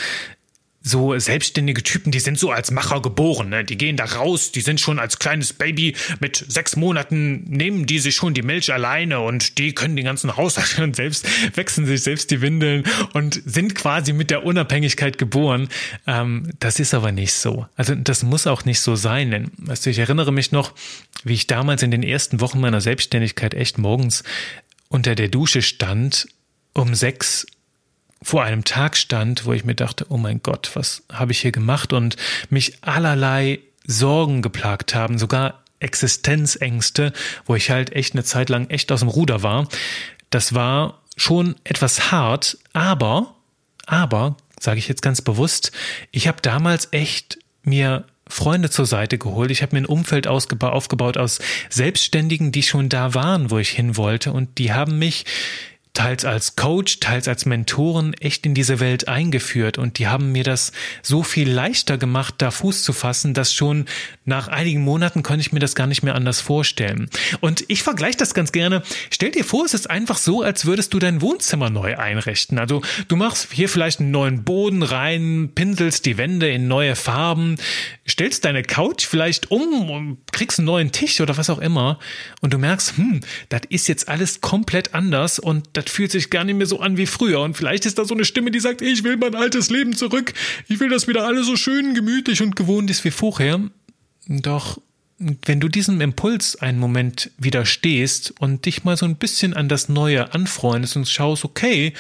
so 0.87 1.19
selbstständige 1.19 1.83
Typen, 1.83 2.13
die 2.13 2.21
sind 2.21 2.39
so 2.39 2.51
als 2.51 2.71
Macher 2.71 3.01
geboren, 3.01 3.49
ne? 3.49 3.65
Die 3.65 3.79
gehen 3.79 3.97
da 3.97 4.05
raus, 4.05 4.53
die 4.53 4.61
sind 4.61 4.81
schon 4.81 4.99
als 4.99 5.19
kleines 5.19 5.55
Baby 5.55 5.97
mit 6.21 6.45
sechs 6.47 6.77
Monaten, 6.77 7.45
nehmen 7.45 7.87
die 7.87 7.99
sich 7.99 8.15
schon 8.15 8.35
die 8.35 8.43
Milch 8.43 8.71
alleine 8.71 9.21
und 9.21 9.57
die 9.57 9.75
können 9.75 9.97
den 9.97 10.05
ganzen 10.05 10.37
Haushalt 10.37 10.79
und 10.83 10.95
selbst 10.95 11.27
wechseln 11.57 11.87
sich 11.87 12.03
selbst 12.03 12.31
die 12.31 12.43
Windeln 12.43 12.85
und 13.15 13.41
sind 13.47 13.75
quasi 13.75 14.13
mit 14.13 14.31
der 14.31 14.45
Unabhängigkeit 14.45 15.17
geboren. 15.17 15.71
Ähm, 16.07 16.51
das 16.61 16.79
ist 16.79 16.93
aber 16.93 17.13
nicht 17.13 17.33
so. 17.33 17.67
Also 17.77 17.95
das 17.95 18.23
muss 18.23 18.47
auch 18.47 18.67
nicht 18.67 18.81
so 18.81 18.95
sein, 18.95 19.31
denn 19.31 19.51
weißt 19.57 19.87
du, 19.87 19.91
ich 19.91 19.99
erinnere 19.99 20.33
mich 20.33 20.53
noch, 20.53 20.75
wie 21.25 21.33
ich 21.33 21.47
damals 21.47 21.83
in 21.83 21.93
den 21.93 22.03
ersten 22.03 22.41
Wochen 22.41 22.61
meiner 22.61 22.83
Selbstständigkeit 22.83 23.55
echt 23.55 23.79
morgens 23.79 24.23
unter 24.89 25.15
der 25.15 25.29
Dusche 25.29 25.63
stand 25.63 26.29
um 26.75 26.95
sechs 26.95 27.47
vor 28.25 28.43
einem 28.43 28.65
Tag 28.65 28.97
stand, 28.97 29.45
wo 29.45 29.53
ich 29.53 29.65
mir 29.65 29.75
dachte, 29.75 30.07
oh 30.09 30.17
mein 30.17 30.43
Gott, 30.43 30.71
was 30.75 31.03
habe 31.13 31.33
ich 31.33 31.41
hier 31.41 31.53
gemacht 31.53 31.93
und 31.93 32.17
mich 32.49 32.79
allerlei 32.81 33.61
Sorgen 33.87 34.41
geplagt 34.43 34.95
haben, 34.95 35.19
sogar 35.19 35.63
Existenzängste, 35.79 37.13
wo 37.45 37.55
ich 37.55 37.71
halt 37.71 37.93
echt 37.93 38.15
eine 38.15 38.25
Zeit 38.25 38.49
lang 38.49 38.71
echt 38.71 38.91
aus 38.91 39.01
dem 39.01 39.11
Ruder 39.11 39.43
war. 39.43 39.69
Das 40.31 40.55
war 40.55 41.03
schon 41.17 41.55
etwas 41.65 42.11
hart, 42.11 42.59
aber, 42.73 43.35
aber, 43.85 44.37
sage 44.59 44.79
ich 44.79 44.89
jetzt 44.89 45.03
ganz 45.03 45.21
bewusst, 45.21 45.71
ich 46.11 46.27
habe 46.27 46.41
damals 46.41 46.89
echt 46.93 47.39
mir 47.63 48.05
Freunde 48.27 48.71
zur 48.71 48.87
Seite 48.87 49.19
geholt. 49.19 49.51
Ich 49.51 49.63
habe 49.63 49.77
mir 49.77 49.83
ein 49.83 49.87
Umfeld 49.87 50.27
aufgebaut 50.27 51.19
aus 51.19 51.41
Selbstständigen, 51.69 52.53
die 52.53 52.63
schon 52.63 52.89
da 52.89 53.13
waren, 53.13 53.51
wo 53.51 53.59
ich 53.59 53.69
hin 53.69 53.99
wollte. 53.99 54.33
Und 54.33 54.57
die 54.57 54.73
haben 54.73 54.99
mich 54.99 55.27
teils 55.95 56.25
als 56.25 56.57
Coach, 56.57 56.99
teils 56.99 57.29
als 57.29 57.47
Mentoren 57.47 58.15
echt 58.15 58.45
in 58.45 58.55
diese 58.55 58.81
Welt 58.81 59.09
eingeführt 59.09 59.79
und 59.79 59.99
die 59.99 60.09
haben 60.09 60.33
mir 60.33 60.43
das 60.43 60.73
so 61.03 61.23
viel 61.23 61.49
leichter 61.49 61.97
gemacht, 61.97 62.35
da 62.39 62.51
Fuß 62.51 62.83
zu 62.83 62.93
fassen, 62.93 63.33
dass 63.33 63.55
schon 63.55 63.87
nach 64.25 64.49
einigen 64.49 64.83
Monaten 64.83 65.23
konnte 65.23 65.41
ich 65.41 65.53
mir 65.53 65.61
das 65.61 65.77
gar 65.77 65.87
nicht 65.87 66.03
mehr 66.03 66.17
anders 66.17 66.41
vorstellen. 66.41 67.09
Und 67.41 67.65
ich 67.69 67.83
vergleiche 67.85 68.19
das 68.19 68.35
ganz 68.35 68.51
gerne. 68.51 68.83
Stell 69.11 69.31
dir 69.31 69.45
vor, 69.45 69.65
es 69.65 69.73
ist 69.73 69.89
einfach 69.89 70.19
so, 70.19 70.43
als 70.43 70.67
würdest 70.67 70.93
du 70.95 70.99
dein 70.99 71.21
Wohnzimmer 71.21 71.71
neu 71.71 71.97
einrichten. 71.97 72.59
Also 72.59 72.83
du 73.07 73.17
machst 73.17 73.53
hier 73.53 73.69
vielleicht 73.69 74.01
einen 74.01 74.11
neuen 74.11 74.43
Boden 74.43 74.83
rein, 74.83 75.53
pinselst 75.55 76.07
die 76.07 76.19
Wände 76.19 76.51
in 76.51 76.67
neue 76.67 76.97
Farben, 76.97 77.57
stellst 78.09 78.45
deine 78.45 78.63
Couch 78.63 79.07
vielleicht 79.07 79.51
um 79.53 79.91
und 79.91 80.19
kriegst 80.33 80.59
einen 80.59 80.67
neuen 80.67 80.91
Tisch 80.91 81.21
oder 81.21 81.37
was 81.37 81.51
auch 81.51 81.59
immer 81.59 82.01
und 82.41 82.53
du 82.53 82.59
merkst, 82.59 82.97
hm, 82.97 83.21
das 83.49 83.63
ist 83.69 83.87
jetzt 83.87 84.09
alles 84.09 84.41
komplett 84.41 84.95
anders 84.95 85.39
und 85.39 85.69
das 85.75 85.84
fühlt 85.91 86.11
sich 86.11 86.31
gar 86.31 86.45
nicht 86.45 86.57
mehr 86.57 86.67
so 86.67 86.81
an 86.81 86.97
wie 86.97 87.07
früher. 87.07 87.41
Und 87.41 87.57
vielleicht 87.57 87.87
ist 87.87 87.99
da 87.99 88.05
so 88.05 88.15
eine 88.15 88.25
Stimme, 88.25 88.51
die 88.51 88.61
sagt, 88.61 88.83
ich 88.83 89.05
will 89.05 89.17
mein 89.17 89.35
altes 89.35 89.71
Leben 89.71 89.95
zurück. 89.95 90.35
Ich 90.69 90.81
will, 90.81 90.89
dass 90.89 91.09
wieder 91.09 91.27
alles 91.27 91.47
so 91.47 91.57
schön 91.57 91.95
gemütlich 91.95 92.43
und 92.43 92.57
gewohnt 92.57 92.91
ist 92.91 93.05
wie 93.05 93.11
vorher. 93.11 93.61
Doch 94.27 94.79
wenn 95.19 95.61
du 95.61 95.69
diesem 95.69 96.01
Impuls 96.01 96.57
einen 96.57 96.79
Moment 96.79 97.31
widerstehst 97.39 98.35
und 98.41 98.67
dich 98.67 98.85
mal 98.85 98.97
so 98.97 99.07
ein 99.07 99.17
bisschen 99.17 99.55
an 99.55 99.69
das 99.69 99.89
Neue 99.89 100.35
anfreundest 100.35 100.97
und 100.97 101.09
schaust, 101.09 101.45
okay, 101.45 101.93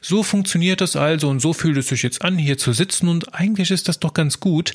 so 0.00 0.22
funktioniert 0.22 0.80
das 0.80 0.96
also 0.96 1.28
und 1.28 1.40
so 1.40 1.52
fühlt 1.52 1.76
es 1.76 1.88
sich 1.88 2.02
jetzt 2.02 2.22
an, 2.22 2.38
hier 2.38 2.56
zu 2.56 2.72
sitzen 2.72 3.08
und 3.08 3.34
eigentlich 3.34 3.70
ist 3.70 3.88
das 3.88 4.00
doch 4.00 4.14
ganz 4.14 4.40
gut, 4.40 4.74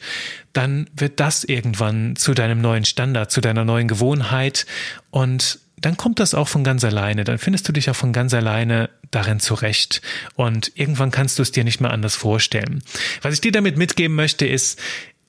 dann 0.53 0.87
wird 0.95 1.19
das 1.19 1.43
irgendwann 1.43 2.15
zu 2.15 2.33
deinem 2.33 2.61
neuen 2.61 2.85
Standard, 2.85 3.31
zu 3.31 3.41
deiner 3.41 3.65
neuen 3.65 3.87
Gewohnheit 3.87 4.67
und 5.09 5.59
dann 5.79 5.97
kommt 5.97 6.19
das 6.19 6.33
auch 6.33 6.47
von 6.47 6.63
ganz 6.63 6.83
alleine. 6.83 7.23
Dann 7.23 7.37
findest 7.37 7.67
du 7.67 7.71
dich 7.71 7.89
auch 7.89 7.95
von 7.95 8.13
ganz 8.13 8.33
alleine 8.33 8.89
darin 9.11 9.39
zurecht. 9.39 10.01
Und 10.35 10.71
irgendwann 10.75 11.11
kannst 11.11 11.37
du 11.37 11.43
es 11.43 11.51
dir 11.51 11.63
nicht 11.63 11.81
mehr 11.81 11.91
anders 11.91 12.15
vorstellen. 12.15 12.83
Was 13.21 13.33
ich 13.33 13.41
dir 13.41 13.51
damit 13.51 13.77
mitgeben 13.77 14.15
möchte, 14.15 14.45
ist, 14.45 14.79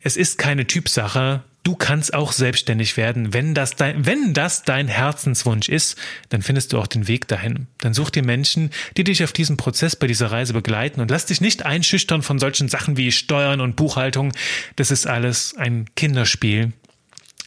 es 0.01 0.17
ist 0.17 0.39
keine 0.39 0.67
Typsache. 0.67 1.43
Du 1.65 1.75
kannst 1.75 2.15
auch 2.15 2.33
selbstständig 2.33 2.97
werden. 2.97 3.35
Wenn 3.35 3.53
das 3.53 3.77
dein, 3.77 4.07
wenn 4.07 4.33
das 4.33 4.63
dein 4.63 4.89
Herzenswunsch 4.89 5.69
ist, 5.69 5.99
dann 6.31 6.41
findest 6.41 6.73
du 6.73 6.79
auch 6.79 6.87
den 6.87 7.09
Weg 7.09 7.29
dahin. 7.29 7.67
Dann 7.79 7.93
such 7.93 8.09
dir 8.09 8.25
Menschen, 8.25 8.71
die 8.97 9.05
dich 9.05 9.23
auf 9.23 9.33
diesem 9.33 9.59
Prozess 9.59 9.97
bei 9.97 10.07
dieser 10.07 10.31
Reise 10.31 10.55
begleiten 10.55 11.03
und 11.03 11.11
lass 11.11 11.27
dich 11.27 11.43
nicht 11.43 11.67
einschüchtern 11.67 12.23
von 12.23 12.39
solchen 12.39 12.69
Sachen 12.69 12.97
wie 12.97 13.13
Steuern 13.13 13.61
und 13.61 13.77
Buchhaltung. 13.77 14.33
Das 14.77 14.91
ist 14.91 15.07
alles 15.07 15.55
ein 15.59 15.87
Kinderspiel 15.95 16.73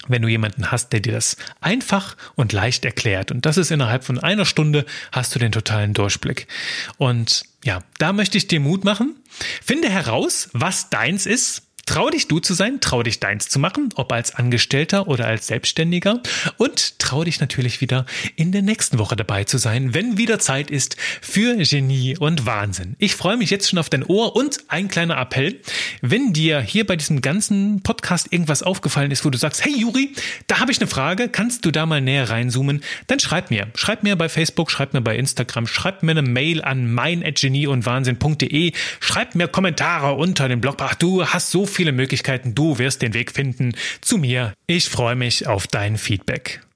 wenn 0.07 0.21
du 0.21 0.27
jemanden 0.27 0.71
hast, 0.71 0.93
der 0.93 0.99
dir 0.99 1.13
das 1.13 1.37
einfach 1.59 2.17
und 2.35 2.53
leicht 2.53 2.85
erklärt. 2.85 3.31
Und 3.31 3.45
das 3.45 3.57
ist 3.57 3.71
innerhalb 3.71 4.03
von 4.03 4.19
einer 4.19 4.45
Stunde 4.45 4.85
hast 5.11 5.33
du 5.35 5.39
den 5.39 5.51
totalen 5.51 5.93
Durchblick. 5.93 6.47
Und 6.97 7.43
ja, 7.63 7.83
da 7.99 8.13
möchte 8.13 8.37
ich 8.37 8.47
dir 8.47 8.59
Mut 8.59 8.83
machen. 8.83 9.15
Finde 9.63 9.89
heraus, 9.89 10.49
was 10.53 10.89
deins 10.89 11.25
ist. 11.25 11.63
Trau 11.91 12.09
dich 12.09 12.29
du 12.29 12.39
zu 12.39 12.53
sein, 12.53 12.79
trau 12.79 13.03
dich 13.03 13.19
deins 13.19 13.49
zu 13.49 13.59
machen, 13.59 13.89
ob 13.95 14.13
als 14.13 14.33
Angestellter 14.33 15.09
oder 15.09 15.27
als 15.27 15.47
Selbstständiger 15.47 16.21
und 16.55 16.99
trau 16.99 17.25
dich 17.25 17.41
natürlich 17.41 17.81
wieder 17.81 18.05
in 18.37 18.53
der 18.53 18.61
nächsten 18.61 18.97
Woche 18.97 19.17
dabei 19.17 19.43
zu 19.43 19.57
sein, 19.57 19.93
wenn 19.93 20.17
wieder 20.17 20.39
Zeit 20.39 20.71
ist 20.71 20.95
für 21.19 21.57
Genie 21.57 22.15
und 22.17 22.45
Wahnsinn. 22.45 22.95
Ich 22.97 23.17
freue 23.17 23.35
mich 23.35 23.49
jetzt 23.49 23.69
schon 23.69 23.77
auf 23.77 23.89
dein 23.89 24.05
Ohr 24.05 24.37
und 24.37 24.59
ein 24.69 24.87
kleiner 24.87 25.17
Appell, 25.17 25.59
wenn 25.99 26.31
dir 26.31 26.61
hier 26.61 26.87
bei 26.87 26.95
diesem 26.95 27.19
ganzen 27.19 27.83
Podcast 27.83 28.31
irgendwas 28.31 28.63
aufgefallen 28.63 29.11
ist, 29.11 29.25
wo 29.25 29.29
du 29.29 29.37
sagst, 29.37 29.65
hey 29.65 29.77
Juri, 29.77 30.13
da 30.47 30.61
habe 30.61 30.71
ich 30.71 30.79
eine 30.79 30.87
Frage, 30.87 31.27
kannst 31.27 31.65
du 31.65 31.71
da 31.71 31.85
mal 31.85 31.99
näher 31.99 32.29
reinzoomen, 32.29 32.85
dann 33.07 33.19
schreib 33.19 33.51
mir. 33.51 33.67
Schreib 33.75 34.03
mir 34.03 34.15
bei 34.15 34.29
Facebook, 34.29 34.71
schreib 34.71 34.93
mir 34.93 35.01
bei 35.01 35.17
Instagram, 35.17 35.67
schreib 35.67 36.03
mir 36.03 36.11
eine 36.11 36.21
Mail 36.21 36.61
an 36.61 36.89
mein@genieundwahnsinn.de, 36.89 38.71
schreib 39.01 39.35
mir 39.35 39.49
Kommentare 39.49 40.13
unter 40.13 40.47
dem 40.47 40.61
Blog. 40.61 40.77
Ach, 40.79 40.95
du 40.95 41.25
hast 41.25 41.51
so 41.51 41.65
viele 41.81 41.93
Möglichkeiten, 41.93 42.53
du 42.53 42.77
wirst 42.77 43.01
den 43.01 43.15
Weg 43.15 43.31
finden 43.31 43.73
zu 44.01 44.19
mir. 44.19 44.53
Ich 44.67 44.87
freue 44.87 45.15
mich 45.15 45.47
auf 45.47 45.65
dein 45.65 45.97
Feedback. 45.97 46.61